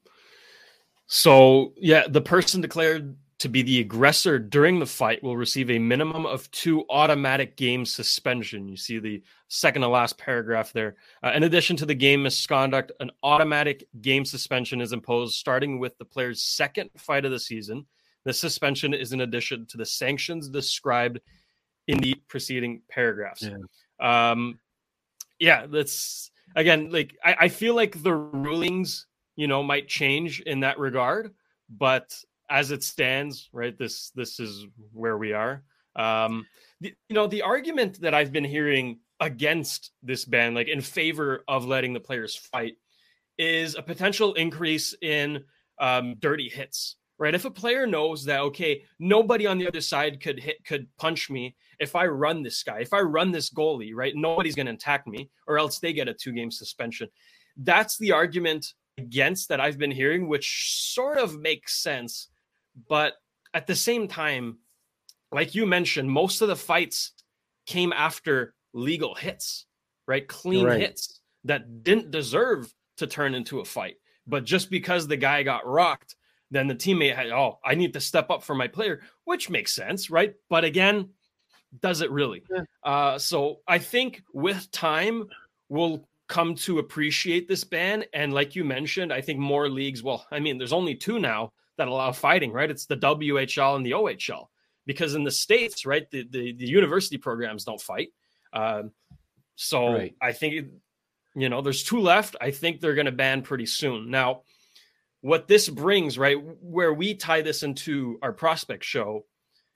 [1.07, 5.79] so yeah, the person declared to be the aggressor during the fight will receive a
[5.79, 8.69] minimum of two automatic game suspension.
[8.69, 10.97] You see the second to last paragraph there.
[11.23, 15.97] Uh, in addition to the game misconduct, an automatic game suspension is imposed starting with
[15.99, 17.87] the player's second fight of the season.
[18.25, 21.21] The suspension is in addition to the sanctions described
[21.87, 23.43] in the preceding paragraphs.
[23.43, 24.31] Yeah.
[24.31, 24.59] Um,
[25.39, 30.61] yeah, that's again like I, I feel like the rulings, you know, might change in
[30.61, 31.33] that regard,
[31.71, 32.13] but
[32.51, 35.63] as it stands, right, this this is where we are.
[35.97, 36.47] Um,
[36.81, 41.45] the, you know, the argument that I've been hearing against this ban, like in favor
[41.49, 42.77] of letting the players fight,
[43.37, 45.45] is a potential increase in
[45.81, 46.97] um, dirty hits.
[47.21, 50.87] Right, if a player knows that okay, nobody on the other side could hit, could
[50.99, 54.67] punch me if I run this guy, if I run this goalie, right, nobody's going
[54.67, 57.09] to attack me, or else they get a two game suspension.
[57.57, 62.29] That's the argument against that I've been hearing, which sort of makes sense.
[62.89, 63.15] But
[63.55, 64.59] at the same time,
[65.33, 67.13] like you mentioned, most of the fights
[67.67, 69.67] came after legal hits,
[70.07, 70.27] right?
[70.27, 70.81] Clean Right.
[70.81, 73.97] hits that didn't deserve to turn into a fight.
[74.27, 76.17] But just because the guy got rocked,
[76.51, 79.75] then the teammate had, oh, I need to step up for my player, which makes
[79.75, 80.35] sense, right?
[80.49, 81.11] But again,
[81.81, 82.43] does it really?
[82.51, 82.63] Yeah.
[82.83, 85.29] Uh, so I think with time,
[85.69, 88.05] we'll come to appreciate this ban.
[88.13, 91.53] And like you mentioned, I think more leagues, well, I mean, there's only two now
[91.79, 92.71] that allow fighting, right?
[92.71, 94.47] It's the WHL and the OHL.
[94.87, 98.09] Because in the States, right, the, the, the university programs don't fight.
[98.53, 98.93] Um,
[99.55, 100.15] so Right.
[100.23, 100.69] I think,
[101.35, 102.37] you know, there's two left.
[102.41, 104.11] I think they're going to ban pretty soon.
[104.11, 104.43] Now,
[105.21, 109.27] what this brings, right, where we tie this into our prospect show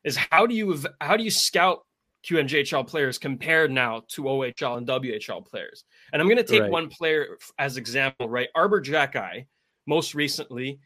[0.05, 1.81] is how do you how do you scout
[2.27, 5.85] QMJHL players compared now to OHL and WHL players?
[6.13, 6.71] And I'm going to take Right.
[6.71, 8.49] one player as example, right?
[8.55, 9.47] Arber Xhekaj,
[9.87, 10.79] most recently,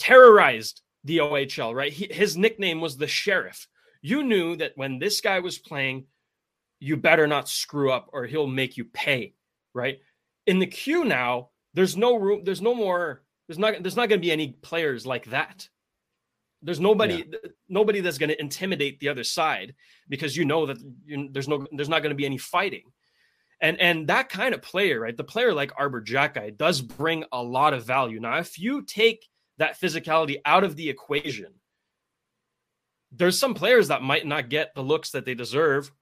[0.00, 1.92] terrorized the OHL, right?
[1.92, 3.68] He, his nickname was the Sheriff.
[4.02, 6.06] You knew that when this guy was playing,
[6.80, 9.34] you better not screw up or he'll make you pay,
[9.74, 10.00] right?
[10.46, 14.20] In the queue now, there's no room, there's no more, there's not there's not going
[14.20, 15.68] to be any players like that.
[16.62, 17.24] There's nobody
[17.68, 19.74] nobody that's going to intimidate the other side
[20.08, 22.84] because you know that you, there's no there's not going to be any fighting.
[23.60, 25.16] And and that kind of player, right?
[25.16, 28.20] The player like Arber Xhekaj does bring a lot of value.
[28.20, 29.26] Now, if you take
[29.60, 31.52] that physicality out of the equation,
[33.12, 35.92] there's some players that might not get the looks that they deserve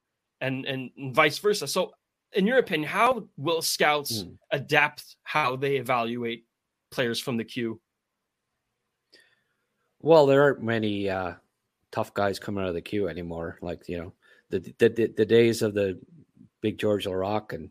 [0.41, 1.67] and and vice versa.
[1.67, 1.93] So
[2.33, 4.35] in your opinion, how will scouts Hmm.
[4.53, 6.47] adapt how they evaluate
[6.91, 7.81] players from the queue?
[10.01, 11.35] Well, there aren't many uh,
[11.91, 13.59] tough guys coming out of the queue anymore.
[13.61, 14.13] Like you know,
[14.51, 15.99] the the the, the days of the
[16.61, 17.71] big George Laraque and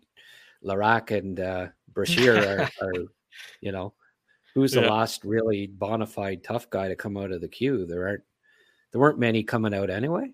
[0.66, 2.94] Laraque and uh, Brashear are, are,
[3.62, 3.94] you know,
[4.58, 4.90] who's the Yeah.
[4.90, 7.86] last really bona fide tough guy to come out of the queue?
[7.86, 8.24] There aren't
[8.92, 10.34] there weren't many coming out anyway.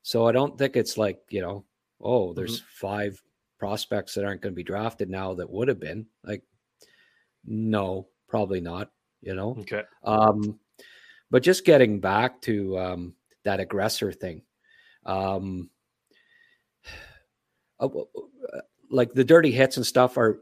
[0.00, 1.66] So I don't think it's like you know,
[2.00, 3.22] oh, there's five
[3.58, 6.42] prospects that aren't going to be drafted now that would have been like,
[7.44, 8.90] no, probably not.
[9.20, 9.82] You know, Okay.
[10.02, 10.58] um,
[11.30, 14.40] but just getting back to um, that aggressor thing,
[15.04, 15.68] um,
[17.80, 20.40] uh, uh, like the dirty hits and stuff are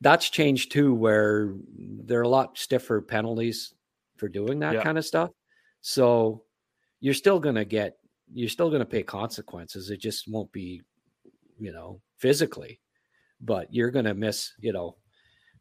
[0.00, 3.74] that's changed too, where there are a lot stiffer penalties
[4.16, 4.82] for doing that Yeah.
[4.82, 5.30] kind of stuff.
[5.80, 6.44] So
[7.00, 7.98] you're still gonna get
[8.32, 9.90] you're still gonna pay consequences.
[9.90, 10.82] It just won't be,
[11.58, 12.80] you know, physically,
[13.40, 14.96] but you're gonna miss, you know,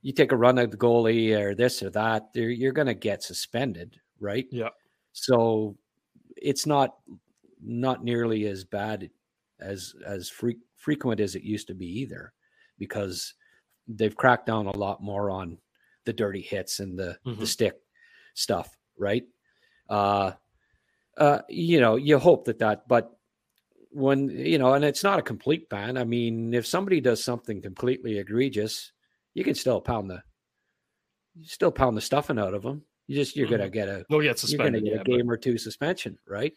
[0.01, 2.93] you take a run at the goalie or this or that, you're, you're going to
[2.93, 4.45] get suspended, right?
[4.51, 4.69] Yeah.
[5.13, 5.77] So
[6.37, 6.97] it's not
[7.59, 9.09] not nearly as bad
[9.59, 12.33] as as fre- frequent as it used to be either,
[12.77, 13.33] because
[13.87, 15.57] they've cracked down a lot more on
[16.05, 17.47] the dirty hits and the the Mhm.
[17.47, 17.75] stick
[18.33, 19.23] stuff, right?
[19.89, 20.33] Uh,
[21.17, 23.11] uh, you know, you hope that that, but
[23.91, 25.97] when you know, and it's not a complete ban.
[25.97, 28.91] I mean, if somebody does something completely egregious,
[29.33, 30.21] you can still pound the,
[31.35, 32.83] you still pound the stuffing out of them.
[33.07, 35.29] You just you're gonna get a No, yeah, you're gonna get Yeah, a but- game
[35.31, 36.53] or two suspension, right?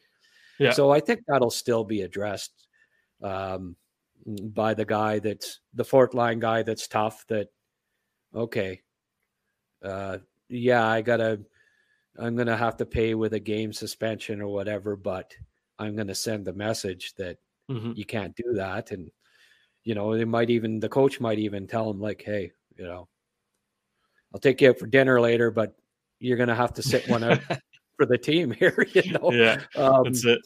[0.58, 0.72] Yeah.
[0.72, 2.66] So I think that'll still be addressed
[3.22, 3.76] um,
[4.52, 7.26] by the guy that's the fourth line guy that's tough.
[7.28, 7.48] That
[8.34, 8.82] okay,
[9.82, 11.40] uh, yeah, I gotta,
[12.18, 15.34] I'm gonna have to pay with a game suspension or whatever, but
[15.78, 17.38] I'm gonna send the message that
[17.70, 17.96] Mhm.
[17.96, 19.10] you can't do that, and
[19.84, 23.08] you know they might even the coach might even tell him like, hey, you know,
[24.32, 25.74] I'll take you out for dinner later, but
[26.20, 27.40] you're to have to sit one out
[27.96, 28.86] for the team here.
[28.92, 30.40] You know, yeah, um, that's it.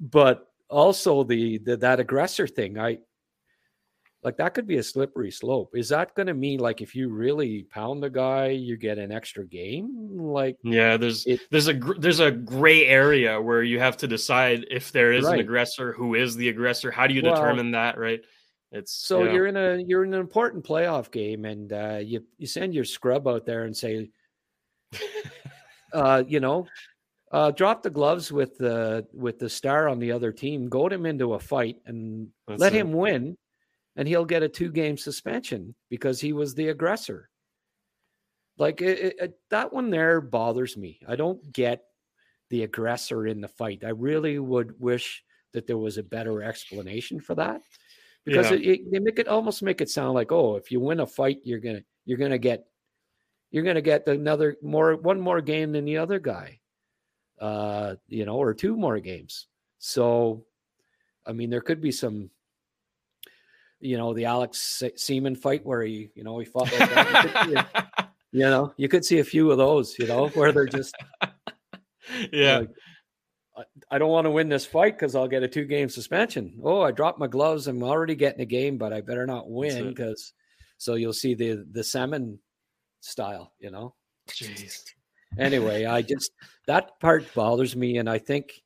[0.00, 2.98] But also the, the that aggressor thing, I
[4.24, 5.74] like that could be a slippery slope.
[5.74, 9.10] Is that going to mean like if you really pound the guy, you get an
[9.10, 10.16] extra game?
[10.16, 14.66] Like, yeah, there's it, there's a there's a gray area where you have to decide
[14.70, 15.34] if there is right.
[15.34, 16.92] an aggressor, who is the aggressor.
[16.92, 17.98] How do you well, determine that?
[17.98, 18.20] Right.
[18.70, 19.32] It's so yeah.
[19.32, 22.84] you're in a you're in an important playoff game, and uh, you you send your
[22.84, 24.10] scrub out there and say,
[25.92, 26.68] uh, you know,
[27.32, 31.06] uh, drop the gloves with the with the star on the other team, goad him
[31.06, 32.78] into a fight, and That's let it.
[32.78, 33.36] him win
[33.96, 37.28] and he'll get a two game suspension because he was the aggressor.
[38.58, 41.00] Like it, it, that one there bothers me.
[41.08, 41.82] I don't get
[42.50, 43.82] the aggressor in the fight.
[43.84, 47.62] I really would wish that there was a better explanation for that
[48.24, 48.72] because yeah.
[48.72, 51.38] it, they make it almost make it sound like oh if you win a fight
[51.44, 52.64] you're gonna you're gonna get
[53.50, 56.58] you're gonna get another more one more game than the other guy
[57.40, 60.44] uh you know or two more games so
[61.26, 62.30] i mean there could be some
[63.82, 67.88] you know, the Alex Semin fight where he, you know, he fought like that.
[68.34, 70.94] You, know, you could see a few of those, you know, where they're just,
[72.32, 72.60] yeah.
[72.60, 76.58] Like, I don't want to win this fight because I'll get a two game suspension.
[76.64, 77.66] Oh, I dropped my gloves.
[77.66, 80.32] I'm already getting a game, but I better not win because
[80.78, 82.38] so you'll see the the Semin
[83.00, 83.94] style, you know.
[84.30, 84.82] Jeez.
[85.38, 86.32] Anyway, I just
[86.66, 88.61] that part bothers me, and I think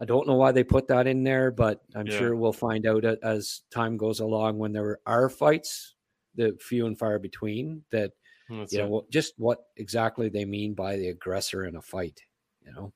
[0.00, 2.18] I don't know why they put that in there, but I'm yeah.
[2.18, 5.94] sure we'll find out as time goes along when there are fights,
[6.36, 8.12] the few and far between that
[8.48, 12.20] That's you know just what exactly they mean by the aggressor in a fight,
[12.64, 12.92] you know.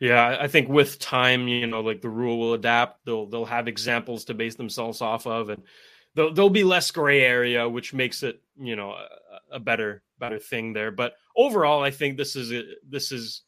[0.00, 3.04] Yeah, I think with time, you know, like the rule will adapt.
[3.06, 5.62] They'll they'll have examples to base themselves off of, and
[6.14, 10.38] there'll, there'll be less gray area, which makes it you know a, a better better
[10.38, 10.90] thing there.
[10.90, 13.42] But overall, I think this is a, this is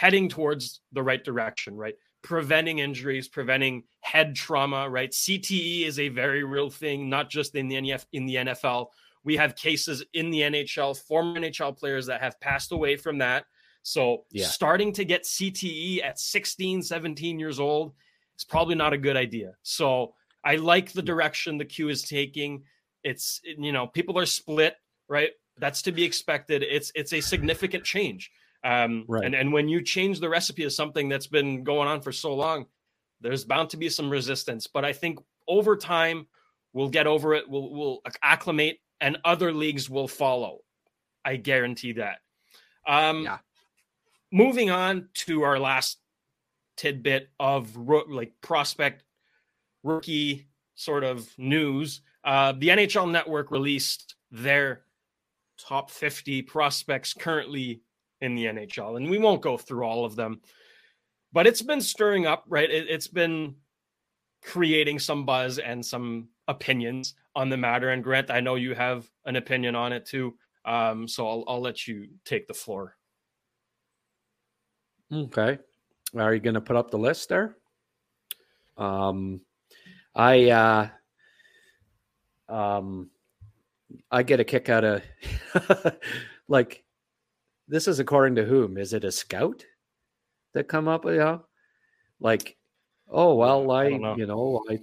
[0.00, 1.92] heading towards the right direction, right?
[2.22, 5.10] Preventing injuries, preventing head trauma, right?
[5.10, 8.86] CTE is a very real thing, not just in the NF, in the NFL.
[9.24, 13.44] We have cases in the NHL, former NHL players that have passed away from that.
[13.82, 14.46] So yeah.
[14.46, 17.92] starting to get CTE at 16, 17 years old
[18.38, 19.52] is probably not a good idea.
[19.64, 21.08] So I like the hmm.
[21.08, 22.62] direction the Q is taking.
[23.04, 24.76] It's you know, people are split,
[25.10, 25.32] right?
[25.58, 26.62] That's to be expected.
[26.62, 28.30] It's it's a significant change.
[28.62, 29.24] Um, right.
[29.24, 32.34] And and when you change the recipe of something that's been going on for so
[32.34, 32.66] long,
[33.20, 34.66] there's bound to be some resistance.
[34.66, 35.18] But I think
[35.48, 36.26] over time
[36.72, 37.48] we'll get over it.
[37.48, 40.58] We'll we'll acclimate, and other leagues will follow.
[41.24, 42.18] I guarantee that.
[42.86, 43.38] Um, yeah.
[44.32, 45.98] Moving on to our last
[46.76, 49.04] tidbit of ro- like prospect
[49.82, 52.00] rookie sort of news.
[52.24, 54.82] Uh, the NHL Network released their
[55.58, 57.82] top 50 prospects currently
[58.20, 58.96] in the NHL.
[58.96, 60.40] And we won't go through all of them,
[61.32, 62.70] but it's been stirring up, right?
[62.70, 63.54] It, has been
[64.42, 67.90] creating some buzz and some opinions on the matter.
[67.90, 70.34] And Grant, I know you have an opinion on it too.
[70.64, 72.96] Um, so I'll, I'll let you take the floor.
[75.12, 75.58] Okay.
[76.16, 77.56] Are you going to put up the list there?
[78.76, 79.40] Um,
[80.14, 80.88] I, uh,
[82.48, 83.10] um,
[84.10, 85.02] I get a kick out of
[86.48, 86.84] like
[87.70, 88.76] this is according to whom?
[88.76, 89.64] Is it a scout
[90.54, 91.44] that come up with you know?
[92.18, 92.56] like,
[93.08, 94.16] oh well, I, I know.
[94.16, 94.80] you know, I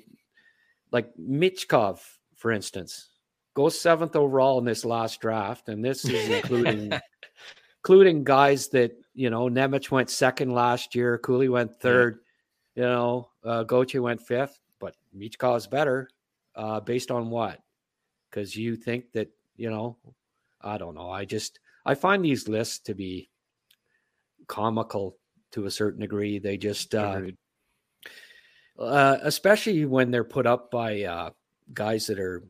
[0.92, 2.00] like Michkov,
[2.36, 3.10] for instance,
[3.54, 6.94] goes seventh overall in this last draft, and this is including
[7.84, 12.20] including guys that you know Nemec went second last year, Cooley went third,
[12.76, 12.84] yeah.
[12.84, 16.08] you know, uh, Gauthier went fifth, but Michkov's better,
[16.56, 17.60] uh, based on what?
[18.30, 19.98] Because you think that you know,
[20.62, 21.12] I don't know.
[21.12, 23.30] I just I find these lists to be
[24.48, 25.18] comical
[25.52, 26.38] to a certain degree.
[26.38, 27.22] They just, uh,
[28.78, 31.30] uh, especially when they're put up by uh,
[31.74, 32.44] guys that are,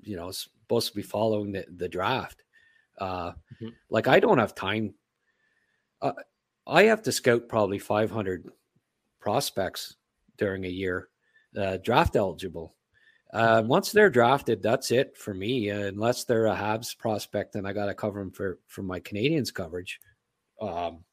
[0.00, 2.42] you know, supposed to be following the, the draft.
[2.98, 3.68] Uh, mm-hmm.
[3.90, 4.94] Like I don't have time.
[6.02, 6.12] Uh,
[6.66, 8.50] I have to scout probably 500
[9.20, 9.94] prospects
[10.36, 11.08] during a year,
[11.56, 12.74] uh, draft eligible.
[13.32, 15.70] Uh, once they're drafted, that's it for me.
[15.70, 19.00] Uh, unless they're a Habs prospect, and I got to cover them for for my
[19.00, 20.00] Canadiens coverage.
[20.60, 21.04] Um,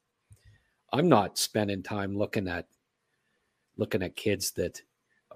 [0.92, 2.66] I'm not spending time looking at
[3.76, 4.80] looking at kids that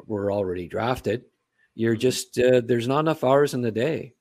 [0.07, 1.24] were already drafted.
[1.74, 2.01] You're mm-hmm.
[2.01, 4.14] just uh, there's not enough hours in the day.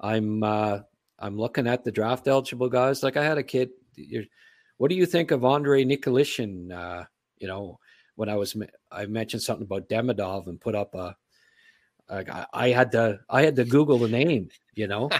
[0.00, 0.80] I'm uh,
[1.18, 3.02] I'm looking at the draft eligible guys.
[3.02, 3.70] Like I had a kid.
[4.76, 6.70] What do you think of Andre Nikolishin?
[6.72, 7.04] Uh,
[7.38, 7.80] you know,
[8.14, 8.56] when I was
[8.92, 11.16] I mentioned something about Demidov and put up a
[12.10, 15.10] like I, I, had to I had to Google the name, you know.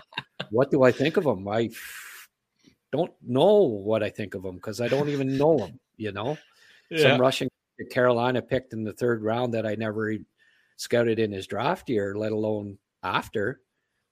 [0.51, 1.49] what do I think of him?
[1.49, 1.71] I
[2.93, 5.81] don't know what I think of him because I don't even know him.
[5.97, 6.37] You know,
[6.91, 7.03] yeah.
[7.03, 7.49] some Russian
[7.91, 10.15] Carolina picked in the third round that I never
[10.77, 13.61] scouted in his draft year, let alone after.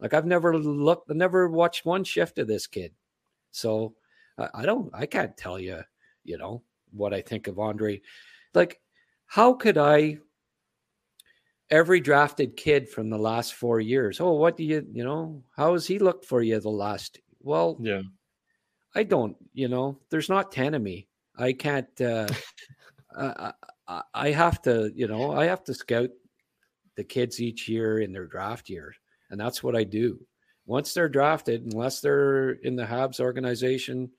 [0.00, 2.92] Like I've never looked, I never watched one shift of this kid.
[3.52, 3.94] So
[4.38, 5.80] I, I don't, I can't tell you,
[6.24, 6.62] you know,
[6.92, 8.00] what I think of Andre.
[8.54, 8.80] Like,
[9.26, 10.18] how could I?
[11.70, 14.20] Every drafted kid from the last four years.
[14.20, 17.20] Oh, what do you, you know, how has he looked for you the last?
[17.40, 18.02] Well, yeah,
[18.94, 21.08] I don't, you know, there's not 10 of me.
[21.36, 22.28] I can't, uh,
[23.16, 23.52] I,
[23.88, 26.10] I, I have to, you know, I have to scout
[26.96, 28.94] the kids each year in their draft year.
[29.30, 30.20] And that's what I do.
[30.66, 34.10] Once they're drafted, unless they're in the Habs organization,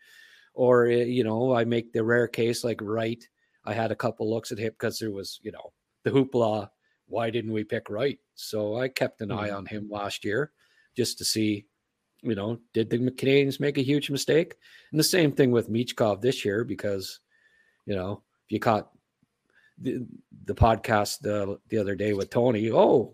[0.54, 3.24] or, eh, you know, I make the rare case like Wright.
[3.66, 5.74] I had a couple looks at him because there was, you know,
[6.04, 6.70] the hoopla.
[7.08, 8.20] Why didn't we pick Wright?
[8.36, 9.40] So I kept an mm-hmm.
[9.40, 10.52] eye on him last year
[10.96, 11.66] just to see
[12.26, 14.56] you know, did the Canadiens make a huge mistake?
[14.92, 17.20] And the same thing with Michkov this year, because,
[17.86, 18.90] you know, if you caught
[19.78, 20.06] the,
[20.46, 23.14] the podcast the, the other day with Tony, oh,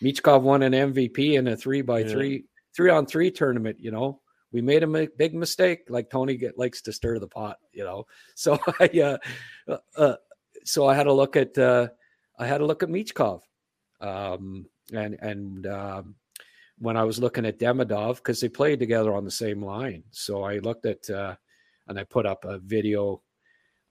[0.00, 2.08] Michkov won an MVP in a three by yeah.
[2.08, 2.44] three,
[2.76, 4.20] three on three tournament, you know,
[4.52, 5.80] we made a big mistake.
[5.88, 8.06] Like Tony get, likes to stir the pot, you know?
[8.36, 9.18] So I, uh,
[9.68, 10.16] uh, uh,
[10.64, 11.88] so I had to look at, uh,
[12.38, 13.40] I had to look at Michkov.
[14.00, 16.14] Um, and, and, um,
[16.78, 20.02] when I was looking at Demidov because they played together on the same line.
[20.10, 21.36] So I looked at uh,
[21.86, 23.22] and I put up a video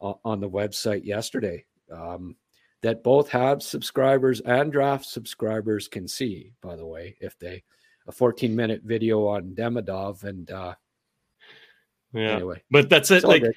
[0.02, 2.36] on the website yesterday um,
[2.82, 6.52] that both have subscribers and draft subscribers can see.
[6.62, 7.64] By the way, if they
[8.08, 10.76] a 14 minute video on Demidov and uh,
[12.14, 13.24] yeah, anyway, but that's it.
[13.24, 13.56] Like, good.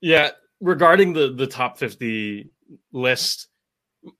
[0.00, 2.48] yeah, regarding the the top 50
[2.92, 3.48] list,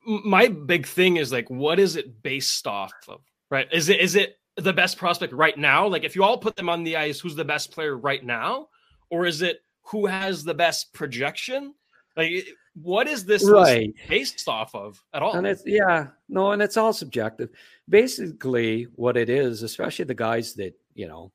[0.05, 3.21] my big thing is like, what is it based off of?
[3.51, 3.69] Right?
[3.73, 5.87] Is it is it the best prospect right now?
[5.87, 8.69] Like if you all put them on the ice, who's the best player right now?
[9.11, 11.75] Or is it who has the best projection?
[12.17, 13.93] Like what is this right.
[14.09, 15.35] based off of at all?
[15.35, 17.51] And it's yeah, no, and it's all subjective.
[17.89, 21.33] Basically, what it is, especially the guys that, you know,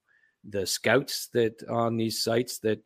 [0.47, 2.81] the scouts that on these sites that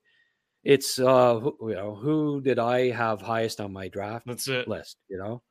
[0.64, 4.68] it's uh who, you know, who did I have highest on my draft That's it.
[4.68, 5.42] list, you know?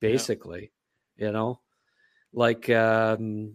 [0.00, 0.72] Basically,
[1.16, 1.26] yeah.
[1.26, 1.60] you know
[2.32, 3.54] like um,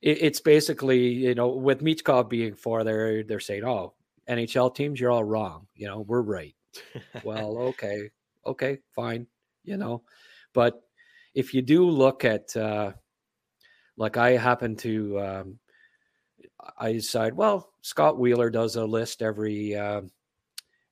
[0.00, 3.94] it, it's basically you know with Michkov being four, they're they're saying, oh,
[4.28, 5.66] NHL teams, you're all wrong.
[5.74, 6.54] You know, we're right.
[7.24, 8.10] well, okay,
[8.46, 9.26] okay, fine.
[9.64, 10.02] You know,
[10.52, 10.82] but
[11.34, 12.92] if you do look at uh,
[13.96, 15.58] like I happen to um,
[16.78, 20.02] I decide, well, Scott Wheeler does a list every uh,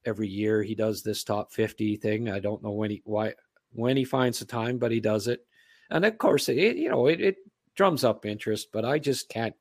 [0.04, 0.62] every year.
[0.62, 2.30] He does this top 50 thing.
[2.30, 3.34] I don't know when he why
[3.72, 5.44] when he finds the time, but he does it
[5.90, 7.36] and of course, it you know it, it
[7.74, 9.54] drums up interest, but I just can't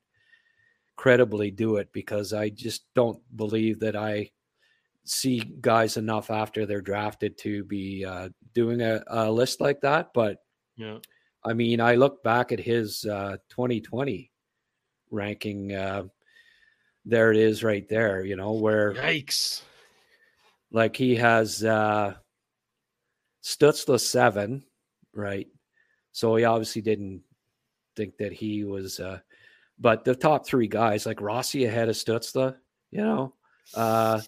[0.96, 4.32] credibly do it because I just don't believe that I
[5.06, 10.12] see guys enough after they're drafted to be uh, doing a, a, list like that.
[10.14, 10.38] But
[10.76, 10.98] yeah,
[11.44, 14.32] I mean, I look back at his uh, 2020
[15.10, 15.74] ranking.
[15.74, 16.04] Uh,
[17.06, 18.24] there it is, right there.
[18.24, 19.64] You know where yikes,
[20.72, 22.14] like he has uh,
[23.44, 24.64] Stützle seven,
[25.14, 25.48] right?
[26.12, 27.22] So he obviously didn't
[27.96, 29.00] think that he was.
[29.00, 29.20] Uh,
[29.80, 32.56] but the top three guys, like Rossi ahead of Stützle,
[32.92, 33.34] you know,
[33.76, 34.20] uh,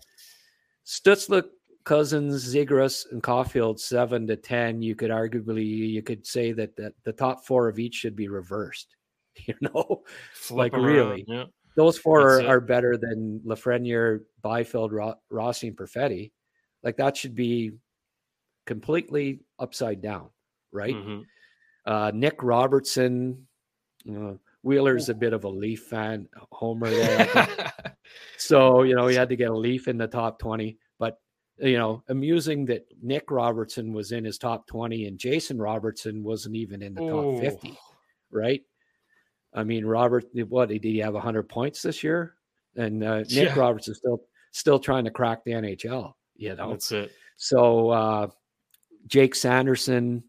[0.85, 1.43] Stützle,
[1.83, 4.81] Cozens, Zegras, and Caufield, seven to ten.
[4.81, 8.27] You could arguably you could say that that the top four of each should be
[8.27, 8.95] reversed.
[9.47, 10.03] You know,
[10.33, 11.45] Flip like around, really, yeah.
[11.77, 16.33] those four are, are, better than Lafreniere, Byfield, Ro- Rossi, and Perfetti.
[16.83, 17.71] Like that should be
[18.65, 20.29] completely upside down,
[20.71, 20.95] right?
[20.95, 21.21] Mm-hmm.
[21.85, 23.47] Uh, Nick Robertson,
[24.09, 24.33] uh,
[24.63, 27.73] Wheeler's a bit of a Leaf fan, homer there.
[28.37, 30.77] so, you know, he had to get a Leaf in the top 20.
[30.99, 31.19] But,
[31.57, 36.55] you know, amusing that Nick Robertson was in his top 20 and Jason Robertson wasn't
[36.55, 37.77] even in the top 50,
[38.31, 38.61] right?
[39.53, 42.35] I mean, Robert, what did he have 100 points this year?
[42.75, 43.59] And uh, Nick yeah.
[43.59, 46.71] Robertson still still trying to crack the NHL, you know.
[46.71, 47.11] That's it.
[47.37, 48.27] So, uh,
[49.07, 50.23] Jake Sanderson,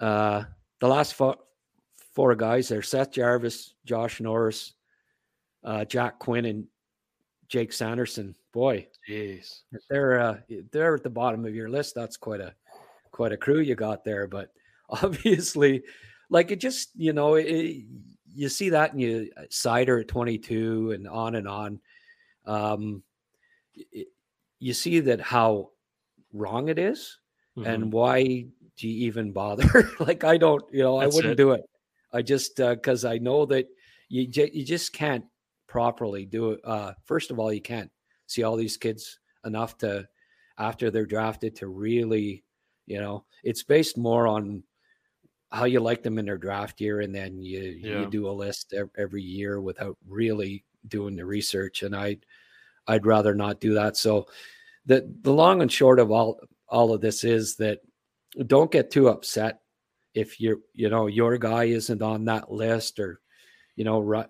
[0.00, 0.44] uh,
[0.80, 1.36] the last four,
[2.14, 4.74] four guys there Seth Jarvis, Josh Norris,
[5.64, 6.66] uh, Jack Quinn, and
[7.48, 8.34] Jake Sanderson.
[8.52, 9.60] Boy, jeez,
[9.90, 10.38] they're uh,
[10.72, 11.94] they're at the bottom of your list.
[11.94, 12.54] That's quite a
[13.10, 14.26] quite a crew you got there.
[14.26, 14.50] But
[14.88, 15.82] obviously,
[16.30, 17.84] like it just you know it,
[18.34, 21.80] you see that and you uh, Seider at 22 and on and on.
[22.44, 23.02] Um,
[23.74, 24.08] it,
[24.58, 25.70] you see that how
[26.32, 27.18] wrong it is
[27.56, 27.68] mm-hmm.
[27.68, 28.46] and why
[28.76, 29.90] do you even bother?
[30.00, 31.36] like I don't, you know, That's I wouldn't it.
[31.36, 31.62] do it.
[32.12, 33.66] I just because uh, I know that
[34.08, 35.24] you you just can't
[35.66, 36.60] properly do it.
[36.64, 37.90] Uh, first of all, you can't
[38.26, 40.08] see all these kids enough to
[40.58, 42.44] after they're drafted to really,
[42.86, 44.62] you know, it's based more on
[45.52, 48.00] how you like them in their draft year, and then you yeah.
[48.00, 51.82] you do a list every year without really doing the research.
[51.82, 52.18] And I
[52.86, 53.96] I'd rather not do that.
[53.96, 54.26] So
[54.86, 57.80] the the long and short of all all of this is that
[58.46, 59.60] don't get too upset
[60.14, 63.20] if you're you know your guy isn't on that list or
[63.76, 64.24] you know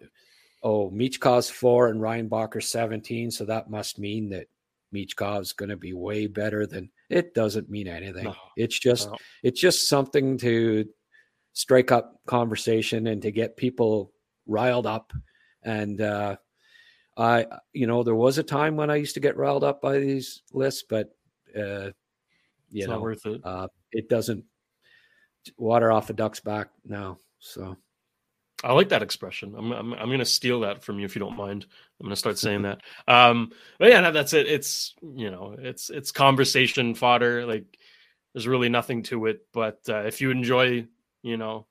[0.62, 4.48] oh Michkov's four and Reinbacher 17 so that must mean that
[4.92, 8.24] Michkov's going to be way better than it doesn't mean anything.
[8.24, 9.16] No, it's just no.
[9.42, 10.86] it's just something to
[11.52, 14.12] strike up conversation and to get people
[14.46, 15.12] riled up.
[15.62, 16.36] And uh
[17.16, 19.98] I you know there was a time when I used to get riled up by
[19.98, 21.10] these lists but
[21.58, 21.90] uh
[22.70, 24.44] you it's know worth it uh it doesn't
[25.56, 27.18] water off a duck's back now.
[27.38, 27.76] So
[28.64, 29.54] I like that expression.
[29.56, 31.66] I'm I'm, I'm going to steal that from you if you don't mind.
[32.00, 32.80] I'm going to start saying that.
[33.06, 34.46] Um, but yeah, no, that's it.
[34.46, 37.46] It's you know, it's it's conversation fodder.
[37.46, 37.78] Like
[38.34, 39.40] there's really nothing to it.
[39.52, 40.86] But uh, if you enjoy,
[41.22, 41.66] you know,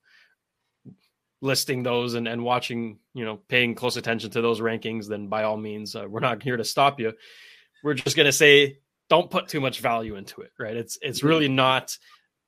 [1.41, 5.43] listing those and and watching, you know, paying close attention to those rankings, then by
[5.43, 7.13] all means, uh, we're not here to stop you.
[7.83, 8.79] We're just going to say
[9.09, 10.51] don't put too much value into it.
[10.59, 10.75] Right?
[10.75, 11.97] It's it's really not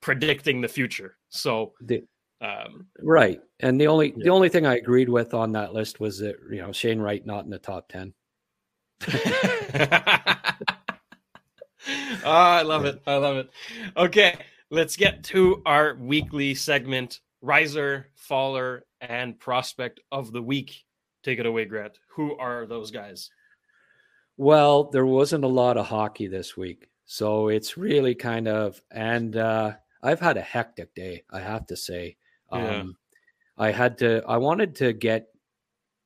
[0.02, 1.18] predicting the future.
[1.30, 2.04] So the,
[2.42, 4.26] um, right, and the only yeah.
[4.26, 7.26] the only thing I agreed with on that list was that you know Shane Wright
[7.26, 8.14] not in the top ten.
[9.08, 9.14] oh,
[12.26, 13.02] I love it.
[13.08, 13.50] I love it.
[13.96, 14.38] Okay,
[14.70, 20.84] let's get to our weekly segment riser, faller, and prospect of the week.
[21.24, 21.98] Take it away, Grant.
[22.16, 23.30] Who are those guys?
[24.38, 26.88] Well, there wasn't a lot of hockey this week.
[27.06, 29.74] So it's really kind of, and uh,
[30.04, 32.18] I've had a hectic day, I have to say.
[32.52, 32.80] Yeah.
[32.80, 32.98] Um,
[33.58, 35.28] I had to, I wanted to get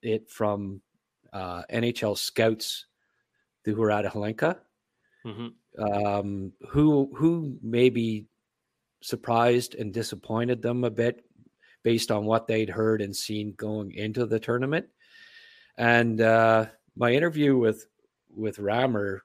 [0.01, 0.81] it from
[1.33, 2.85] uh, NHL scouts
[3.65, 4.57] who were at Hlinka,
[5.25, 5.83] mm-hmm.
[5.83, 8.25] um, who who maybe
[9.01, 11.23] surprised and disappointed them a bit
[11.83, 14.85] based on what they'd heard and seen going into the tournament.
[15.77, 17.87] And uh, my interview with
[18.35, 19.23] with Rammer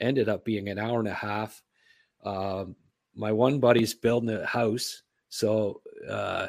[0.00, 1.62] ended up being an hour and a half.
[2.24, 2.76] Um,
[3.14, 6.48] my one buddy's building a house, so uh,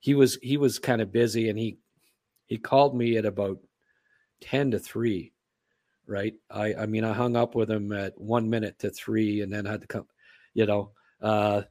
[0.00, 1.78] he was he was kind of busy, and he
[2.46, 3.58] he called me at about
[4.40, 5.32] ten to three.
[6.06, 9.52] Right, I I mean I hung up with him at one minute to three, and
[9.52, 10.06] then had to come,
[10.52, 10.90] you know,
[11.22, 11.62] uh,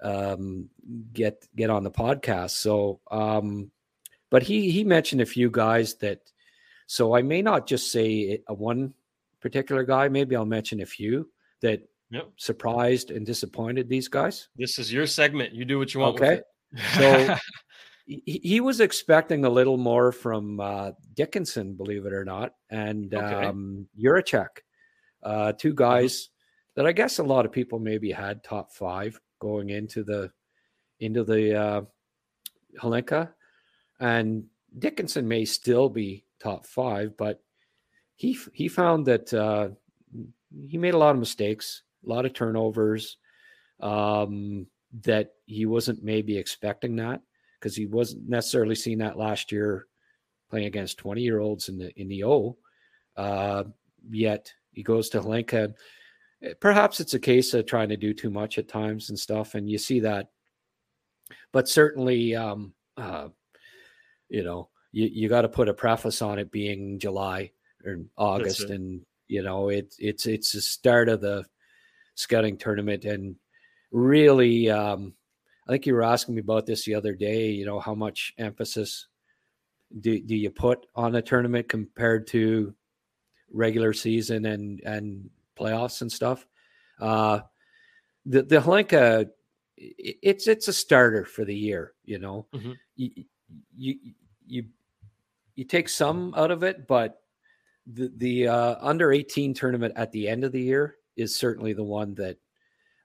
[0.00, 0.70] um,
[1.12, 2.52] get get on the podcast.
[2.52, 3.72] So, um,
[4.30, 6.20] but he he mentioned a few guys that.
[6.88, 8.94] So I may not just say a one
[9.40, 10.08] particular guy.
[10.08, 11.28] Maybe I'll mention a few
[11.62, 11.80] that
[12.10, 12.30] yep.
[12.36, 14.48] surprised and disappointed these guys.
[14.56, 15.54] This is your segment.
[15.54, 16.16] You do what you want.
[16.16, 16.40] Okay.
[16.94, 17.36] so
[18.06, 23.12] he, he, was expecting a little more from uh, Dickinson, believe it or not, and
[23.12, 23.46] okay.
[23.46, 24.48] um, Jiricek,
[25.22, 25.76] uh, two mm-hmm.
[25.76, 26.80] guys mm-hmm.
[26.80, 30.30] that I guess a lot of people maybe had top five going into the
[31.00, 31.82] into the uh,
[32.80, 33.30] Hlinka,
[34.00, 34.44] and
[34.78, 37.42] Dickinson may still be top five, but
[38.16, 39.68] he he found that uh,
[40.68, 43.18] he made a lot of mistakes a lot of turnovers.
[43.80, 44.66] Um,
[45.02, 47.20] that he wasn't maybe expecting that
[47.58, 49.86] because he wasn't necessarily seeing that last year
[50.48, 52.56] playing against 20 year olds in the in the O.
[53.16, 53.64] Uh,
[54.08, 55.74] yet he goes to Hlinka.
[56.60, 59.68] Perhaps it's a case of trying to do too much at times and stuff, and
[59.68, 60.28] you see that.
[61.52, 63.28] But certainly, um, uh,
[64.28, 67.50] you know, you, you got to put a preface on it being July
[67.86, 71.44] or August, and you know, it, it's it's the start of the
[72.16, 73.36] scouting tournament and
[73.92, 75.12] really um,
[75.68, 78.32] i think you were asking me about this the other day you know how much
[78.38, 79.06] emphasis
[80.00, 82.74] do, do you put on a tournament compared to
[83.52, 86.46] regular season and and playoffs and stuff?
[87.00, 87.40] Uh
[88.24, 89.28] the the Hlinka
[89.76, 92.46] it's it's a starter for the year you know?
[92.54, 92.72] Mm-hmm.
[92.96, 93.10] you,
[93.76, 93.94] you
[94.46, 94.64] you
[95.54, 97.20] you take some out of it but
[97.86, 101.84] the the uh, under 18 tournament at the end of the year is certainly the
[101.84, 102.36] one that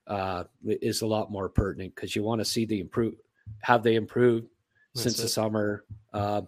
[0.08, 3.14] uh, is a lot more pertinent because you want to see the improve.
[3.62, 4.48] Have they improved
[4.94, 5.24] That's since it.
[5.24, 5.86] the summer?
[6.14, 6.42] Uh,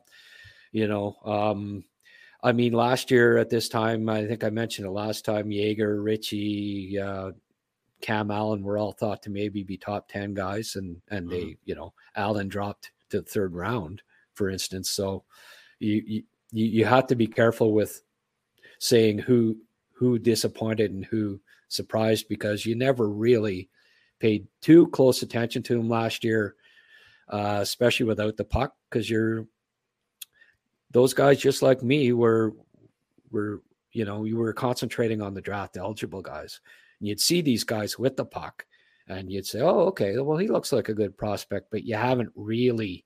[0.72, 1.84] you know, um,
[2.44, 5.52] I mean, last year at this time, I think I mentioned it last time.
[5.52, 7.32] Yager Ritchie uh,
[8.02, 11.36] Cam Allen were all thought to maybe be top ten guys, and and mm-hmm.
[11.36, 14.02] they, you know, Allen dropped to the third round,
[14.34, 14.90] for instance.
[14.90, 15.24] So
[15.80, 18.04] you you you have to be careful with
[18.84, 19.56] saying who
[19.94, 23.70] who disappointed and who surprised because you never really
[24.20, 26.56] paid too close attention to him last year,
[27.30, 29.48] uh, especially without the puck, because you're
[30.92, 32.54] those guys, just like me, were
[33.32, 33.62] were
[33.94, 36.60] you know you were concentrating on the draft eligible guys.
[37.00, 38.66] And you'd see these guys with the puck,
[39.08, 42.34] and you'd say, "Oh, okay, well he looks like a good prospect," but you haven't
[42.36, 43.06] really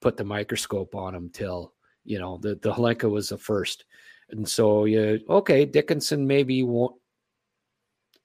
[0.00, 1.72] put the microscope on him till
[2.04, 3.84] you know the the Hlinka was the first,
[4.32, 6.96] and so you okay Dickinson maybe won't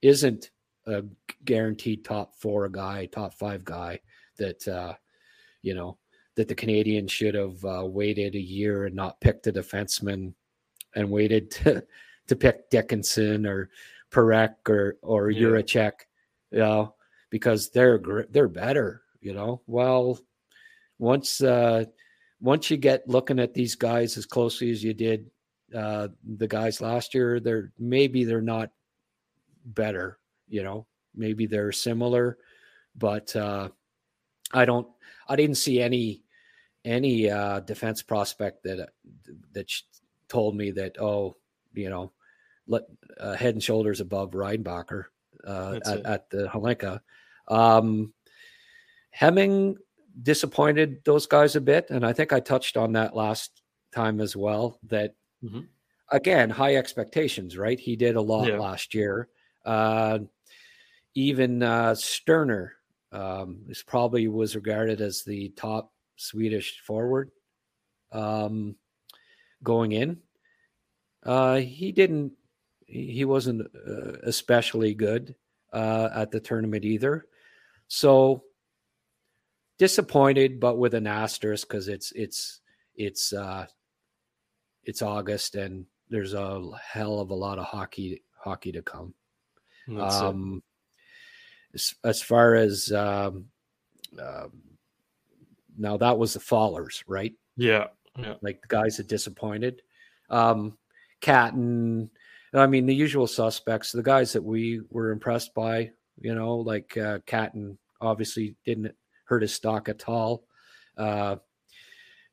[0.02, 0.52] isn't
[0.86, 1.04] a
[1.44, 4.00] guaranteed top four guy, top five guy
[4.38, 4.94] that uh,
[5.62, 5.98] you know
[6.36, 10.34] that the Canadiens should have uh, waited a year and not picked a defenseman
[10.96, 11.84] and waited to
[12.28, 13.70] to pick Dickinson or
[14.12, 15.42] Parekh or or yeah.
[15.42, 15.94] Jiricek,
[16.52, 16.96] you know,
[17.30, 18.00] because they're
[18.30, 19.62] they're better, you know.
[19.68, 20.20] Well,
[21.00, 21.86] once uh,
[22.40, 25.30] once you get looking at these guys as closely as you did
[25.76, 26.08] uh,
[26.38, 28.72] the guys last year, they're maybe they're not
[29.66, 32.38] better, you know, maybe they're similar,
[32.96, 33.70] but uh,
[34.54, 34.88] I don't,
[35.28, 36.24] I didn't see any
[36.86, 38.90] any uh, defense prospect that
[39.52, 39.72] that
[40.30, 41.36] told me that oh,
[41.74, 42.12] you know,
[42.68, 42.84] let
[43.20, 45.06] uh, head and shoulders above Reinbacher
[45.46, 47.02] uh, at, at, the Hlinka.
[47.48, 48.14] Um,
[49.12, 49.78] Hemming
[50.22, 53.62] disappointed those guys a bit, and I think I touched on that last
[53.94, 54.80] time as well.
[54.84, 55.62] That mm-hmm.
[56.12, 57.80] again, high expectations, right?
[57.80, 58.60] He did a lot yeah.
[58.60, 59.30] last year.
[59.66, 60.20] Uh,
[61.16, 62.74] even uh, Sterner
[63.12, 67.32] um, is probably was regarded as the top Swedish forward
[68.12, 68.76] um,
[69.64, 70.18] going in.
[71.24, 72.34] Uh, he didn't.
[72.86, 75.36] He wasn't uh, especially good
[75.74, 77.26] uh, at the tournament either.
[77.88, 78.44] So
[79.78, 82.62] disappointed, but with an asterisk because it's it's
[82.96, 83.68] it's uh,
[84.88, 89.14] it's August and there's a hell of a lot of hockey hockey to come.
[90.00, 90.64] Um,
[91.74, 93.46] as, as, far as um,
[94.20, 94.48] uh,
[95.78, 97.34] now, that was the fallers, right?
[97.56, 98.36] Yeah, yeah.
[98.42, 99.82] Like the guys that disappointed.
[100.30, 100.78] Um,
[101.22, 102.10] Catton,
[102.54, 106.98] I mean, the usual suspects, the guys that we were impressed by, you know, like
[106.98, 110.46] uh, Catton obviously didn't hurt his stock at all.
[110.98, 111.38] Uh,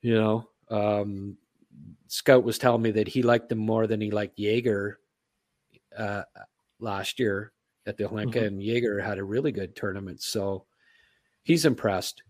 [0.00, 1.36] you know, um,
[2.08, 4.98] Scout was telling me that he liked them more than he liked Yager
[5.96, 6.22] uh,
[6.78, 7.52] last year
[7.86, 8.44] at the Hlinka, mm-hmm.
[8.44, 10.22] and Yager had a really good tournament.
[10.22, 10.66] So
[11.42, 12.22] he's impressed.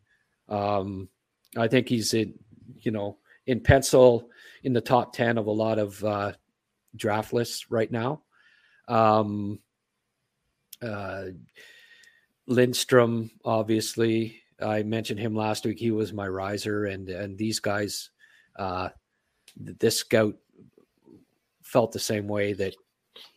[0.49, 1.09] Um,
[1.57, 2.35] I think he's in,
[2.81, 4.29] you know, in pencil
[4.63, 6.33] in the top 10 of a lot of uh,
[6.97, 8.23] draft lists right now.
[8.89, 9.61] Um,
[10.83, 11.27] uh,
[12.47, 15.79] Lindstrom, obviously, I mentioned him last week.
[15.79, 18.11] He was my riser, and and these guys,
[18.57, 18.91] uh,
[19.57, 20.37] this scout
[21.63, 22.75] felt the same way that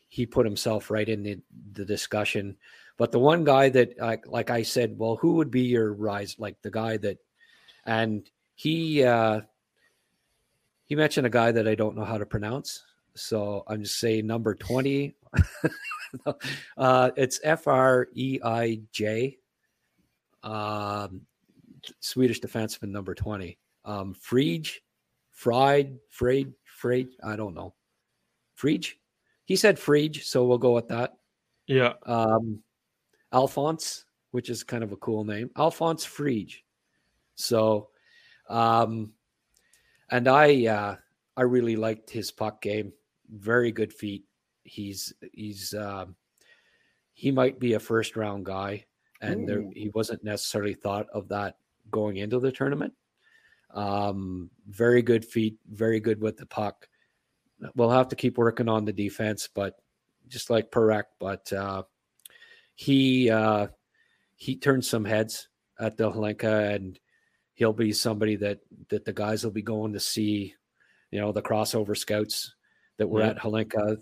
[0.10, 1.40] he put himself right in the,
[1.74, 2.58] the discussion.
[2.98, 6.36] But the one guy that, like, like I said, well, who would be your rise?
[6.40, 7.18] Like the guy that,
[7.86, 9.42] and he uh,
[10.86, 12.84] he mentioned a guy that I don't know how to pronounce,
[13.16, 15.16] so I'm just saying number twenty.
[16.78, 19.38] uh, it's F R E I J,
[20.44, 21.22] um,
[22.00, 23.60] Swedish defenseman number twenty.
[23.86, 24.68] Um, Fried,
[25.38, 27.10] Fried, Fried, Fried.
[27.24, 27.76] I don't know.
[28.56, 28.88] Fried.
[29.46, 31.14] He said Fried, so we'll go with that.
[31.68, 31.94] Yeah.
[32.08, 32.64] Um,
[33.32, 36.54] Alphonse, which is kind of a cool name, Alphonse Fried.
[37.36, 37.90] So,
[38.50, 39.14] um,
[40.10, 40.96] and I, uh,
[41.38, 42.92] I really liked his puck game.
[43.30, 44.24] Very good feet.
[44.64, 46.06] He's he's uh,
[47.14, 48.86] he might be a first round guy,
[49.22, 51.58] and there, he wasn't necessarily thought of that
[51.92, 52.94] going into the tournament.
[53.74, 56.88] Um, very good feet, very good with the puck
[57.76, 59.76] we'll have to keep working on the defense, but
[60.28, 61.84] just like Parekh, but uh,
[62.76, 63.68] he uh,
[64.36, 65.50] he turned some heads
[65.80, 67.00] at the Hlinka, and
[67.54, 68.60] he'll be somebody that
[68.90, 70.54] that the guys will be going to see.
[71.12, 72.54] You know, the crossover scouts
[72.98, 73.30] that were yeah.
[73.30, 73.98] at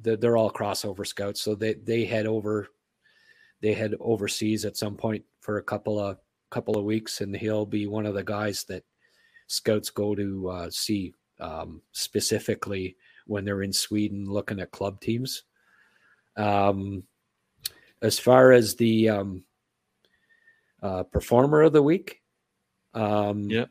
[0.00, 2.68] they're, they're all crossover scouts, so they they head over,
[3.60, 6.18] they head overseas at some point for a couple of
[6.50, 8.84] couple of weeks, and he'll be one of the guys that
[9.46, 12.96] scouts go to uh, see um, specifically
[13.26, 15.44] when they're in Sweden looking at club teams.
[16.36, 17.04] Um,
[18.00, 19.44] as far as the um,
[20.82, 22.22] uh, performer of the week,
[22.94, 23.66] um, yeah,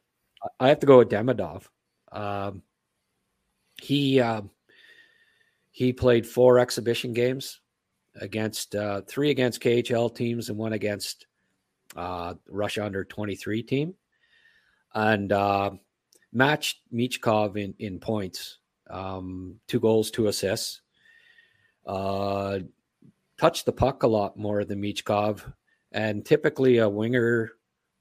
[0.59, 1.65] I have to go with Demidov.
[2.11, 2.61] Um,
[3.81, 4.41] he uh,
[5.71, 7.59] he played four exhibition games
[8.15, 11.26] against uh, three against KHL teams and one against
[11.97, 13.95] uh, Russia under twenty three team,
[14.93, 15.71] and uh,
[16.31, 20.81] matched Michkov in, in points, um, two goals, two assists.
[21.85, 22.59] Uh,
[23.37, 25.41] touched the puck a lot more than Michkov.
[25.91, 27.51] And typically, a winger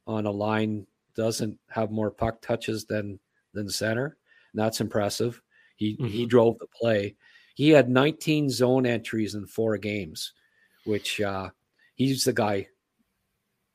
[0.06, 3.18] on a line doesn't have more puck touches than
[3.54, 4.16] than center.
[4.52, 5.40] And that's impressive.
[5.76, 6.06] He mm-hmm.
[6.06, 7.16] he drove the play.
[7.54, 10.32] He had 19 zone entries in four games,
[10.84, 11.48] which uh,
[11.94, 12.68] he's the guy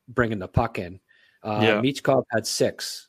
[0.07, 0.99] bringing the puck in.
[1.43, 1.81] Uh, yeah.
[1.81, 3.07] Michkov had six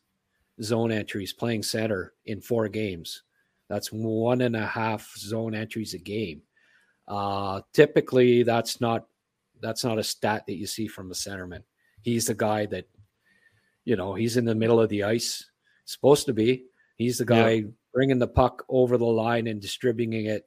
[0.63, 3.23] zone entries playing center in four games.
[3.69, 6.43] That's one and a half zone entries a game.
[7.09, 9.07] Uh, typically, that's not
[9.61, 11.63] that's not a stat that you see from a centerman.
[12.03, 12.89] He's the guy that,
[13.85, 15.49] you know, he's in the middle of the ice,
[15.85, 16.65] supposed to be.
[16.97, 17.67] He's the guy yeah.
[17.95, 20.47] bringing the puck over the line and distributing it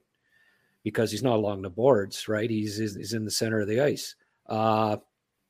[0.84, 2.50] because he's not along the boards, right?
[2.50, 4.16] He's he's in the center of the ice.
[4.48, 4.98] Uh,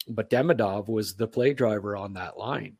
[0.07, 2.77] but Demidov was the play driver on that line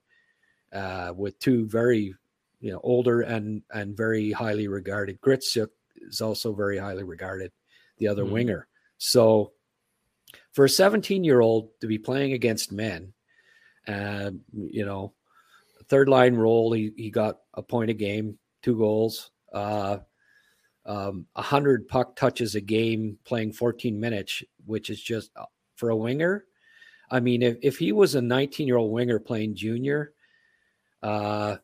[0.73, 2.13] uh, with two very,
[2.59, 5.21] you know, older and and very highly regarded.
[5.21, 7.51] Gritsyuk is also very highly regarded,
[7.97, 8.34] the other mm-hmm.
[8.34, 8.67] winger.
[8.97, 9.53] So
[10.51, 13.13] for a 17 year old to be playing against men,
[13.88, 15.13] uh, you know,
[15.88, 19.97] third line role, he, he got a point a game, two goals, uh,
[20.86, 25.45] um, 100 puck touches a game, playing 14 minutes, which is just uh,
[25.76, 26.45] for a winger.
[27.09, 30.13] I mean, if, if he was a 19 year old winger playing junior,
[31.03, 31.57] uh,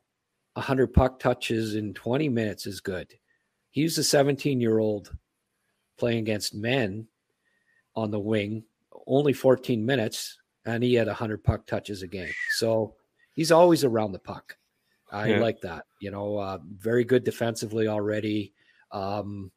[0.54, 3.14] 100 puck touches in 20 minutes is good.
[3.72, 5.16] He's a 17 year old
[5.98, 7.08] playing against men
[7.96, 8.64] on the wing,
[9.08, 12.34] only 14 minutes, and he had 100 puck touches a game.
[12.52, 12.96] So
[13.34, 14.58] he's always around the puck.
[15.12, 15.40] I yeah.
[15.40, 15.86] like that.
[16.00, 18.54] You know, uh, very good defensively already.
[18.92, 19.52] Um,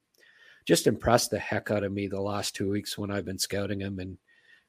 [0.65, 3.81] just impressed the heck out of me the last two weeks when I've been scouting
[3.81, 4.17] him, and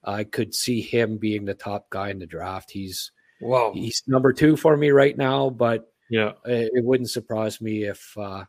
[0.05, 2.71] I could see him being the top guy in the draft.
[2.71, 7.59] He's wow, he's number two for me right now, but yeah, it, it wouldn't surprise
[7.61, 8.43] me if uh,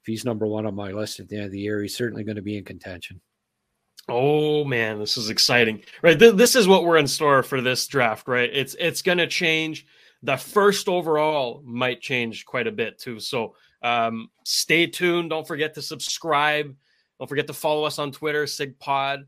[0.00, 1.82] if he's number one on my list at the end of the year.
[1.82, 3.20] He's certainly going to be in contention.
[4.08, 5.82] Oh man, this is exciting.
[6.02, 6.18] Right.
[6.18, 8.50] Th- this is what we're in store for this draft, right?
[8.52, 9.86] It's it's going to change.
[10.22, 13.20] The first overall might change quite a bit too.
[13.20, 15.30] So um, stay tuned.
[15.30, 16.74] Don't forget to subscribe.
[17.18, 19.24] Don't forget to follow us on Twitter, SigPod,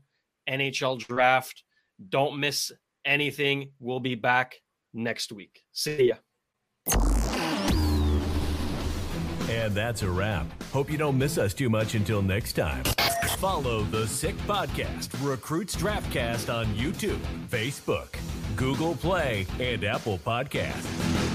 [0.49, 1.63] NHL Draft.
[2.09, 2.71] Don't miss
[3.05, 3.71] anything.
[3.79, 4.55] We'll be back
[4.93, 5.61] next week.
[5.71, 6.15] See ya.
[9.49, 10.45] And that's a wrap.
[10.71, 12.83] Hope you don't miss us too much until next time.
[13.37, 17.19] Follow the Sick Podcast, Recrutes Draftcast on YouTube,
[17.49, 18.07] Facebook,
[18.55, 21.32] Google Play, and Apple Podcasts.